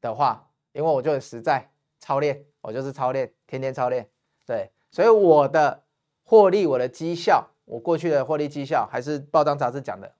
[0.00, 1.70] 的话，因为我就很实在。
[2.00, 4.08] 操练，我就是操练，天天操练，
[4.46, 5.82] 对，所以我的
[6.22, 10.14] 获利，我的绩效，我过去的获利绩效还是报章杂志讲的，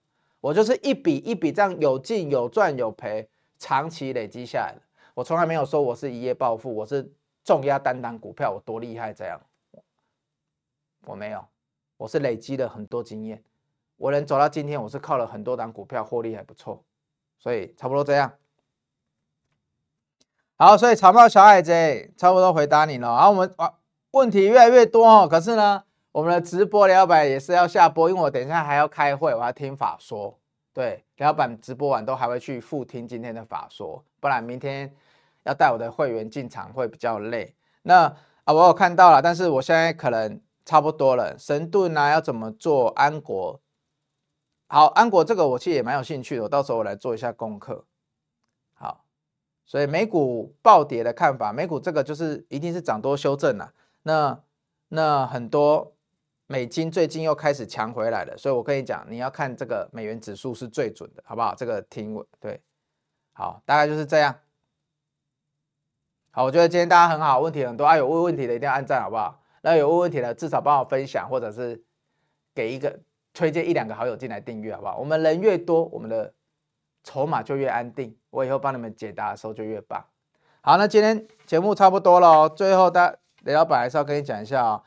[0.48, 3.28] 我就是一笔一笔这样有进有赚有赔，
[3.58, 4.80] 长期累积下来的。
[5.12, 7.12] 我从来没有说我是一夜暴富，我是
[7.44, 9.38] 重压单档股票，我多厉害这样，
[11.04, 11.44] 我没有，
[11.98, 13.44] 我是累积了很多经验，
[13.98, 16.82] 我能走到今天，我是靠了很多档股票获利还不错，
[17.38, 18.32] 所以差不多这样。
[20.56, 21.70] 好，所以草帽小矮子
[22.16, 23.08] 差不多回答你了。
[23.08, 23.74] 然后我们啊，
[24.12, 25.28] 问题越来越多哦。
[25.28, 30.38] 可是呢，我们的直播聊板也是要下播，因为我等一下还要开会，我要听法说。
[30.72, 34.94] 对，聊板直播完都还会去复听今天的法说，不然明天
[35.44, 37.54] 要带我的会员进场会比较累。
[37.82, 38.04] 那
[38.44, 41.36] 啊，我有看到了，但是我现在可能差不多了。
[41.38, 42.88] 神盾啊，要怎么做？
[42.90, 43.60] 安国，
[44.68, 47.84] 好，安国这个我其实也蛮有兴趣的，我到时候我来做一下功课。
[48.74, 49.04] 好
[49.66, 53.72] 所以美股暴跌的看法，美股这个就是一定是涨多修正了。
[54.04, 54.40] 那
[54.88, 55.92] 那很多
[56.48, 61.54] 美金最近又开始强回来了，所以我跟你讲，你要看这个美元指数是最准的，好不好？
[61.54, 62.60] 这个听稳对，
[63.32, 64.34] 好，大概就是这样。
[66.32, 69.40] 好，我觉得今天大家很好，问题很多啊，有问问题的一定要按赞，好不好？
[69.60, 71.80] 那有问问题的至少帮我分享，或者是
[72.54, 72.98] 给一个
[73.32, 74.96] 推荐一两个好友进来订阅，好不好？
[74.98, 76.34] 我们人越多，我们的。
[77.04, 80.04] 筹码就越安定，我以后帮你们解答的时候就越棒。
[80.60, 82.46] 好，那今天节目差不多了。
[82.50, 84.82] 最后，大雷老板还是要跟你讲一下哦。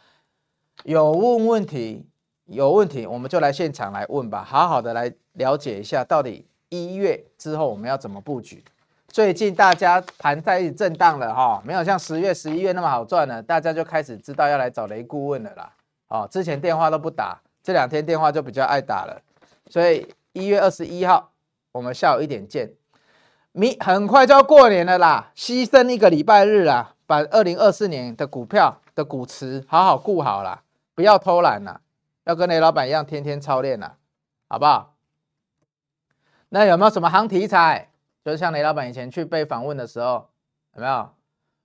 [0.83, 2.05] 有问问题，
[2.45, 8.63] 有问题，我们就来现场来问吧，好好的来了解一下，到底一月之后我们要怎么布局。
[9.07, 15.73] 最近大家盘在一起震荡了哈，没有像十月、十一月那么好赚了，大家就开始知道要来找雷顾问了啦。
[16.07, 19.21] 哦，之前电话都不打，这两天电话就比较爱打了。
[19.69, 21.29] 所以一月二十一号。
[21.73, 22.69] 我们下午一点见，
[23.53, 30.63] 明很快就要过年了啦，牺牲一个礼拜日啦，把二零二四年的股票的股池好好顾好啦，
[30.93, 31.81] 不要偷懒啦，
[32.23, 33.97] 要跟雷老板一样天天操练啦，
[34.47, 34.95] 好不好？
[36.49, 37.91] 那有没有什么夯题材？
[38.23, 40.29] 就是像雷老板以前去被访问的时候，
[40.75, 41.09] 有没有？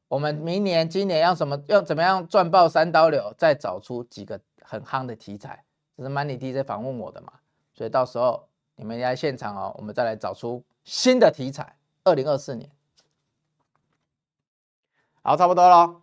[0.08, 1.62] 我们明年、今年要什么？
[1.68, 3.34] 要怎么样赚爆三刀流？
[3.36, 5.64] 再找出几个很夯的题材，
[5.96, 7.32] 这是 Money DJ 访问我的嘛？
[7.74, 8.48] 所以到时候。
[8.78, 11.78] 你们来现场哦，我们再来找出新的题材。
[12.04, 12.70] 二零二四年，
[15.22, 16.02] 好，差不多了，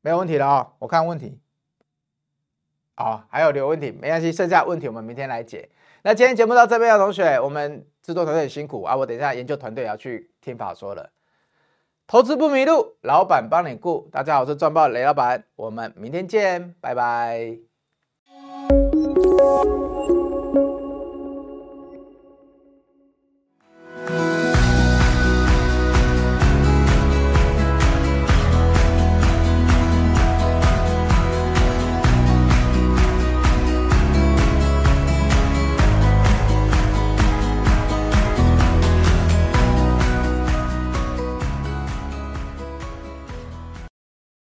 [0.00, 0.72] 没有问题了哦。
[0.78, 1.38] 我看问题，
[2.98, 5.68] 好，还有留问题，没关系，剩下问题我们明天来解。
[6.02, 11.10] 那今天节目到这边了，同学，我们制作团队很辛苦啊，我等一下研究团队也要去听法说了。
[12.08, 14.08] 投资不迷路，老板帮你顾。
[14.10, 17.67] 大家好，我是赚爆雷老板，我们明天见，拜拜。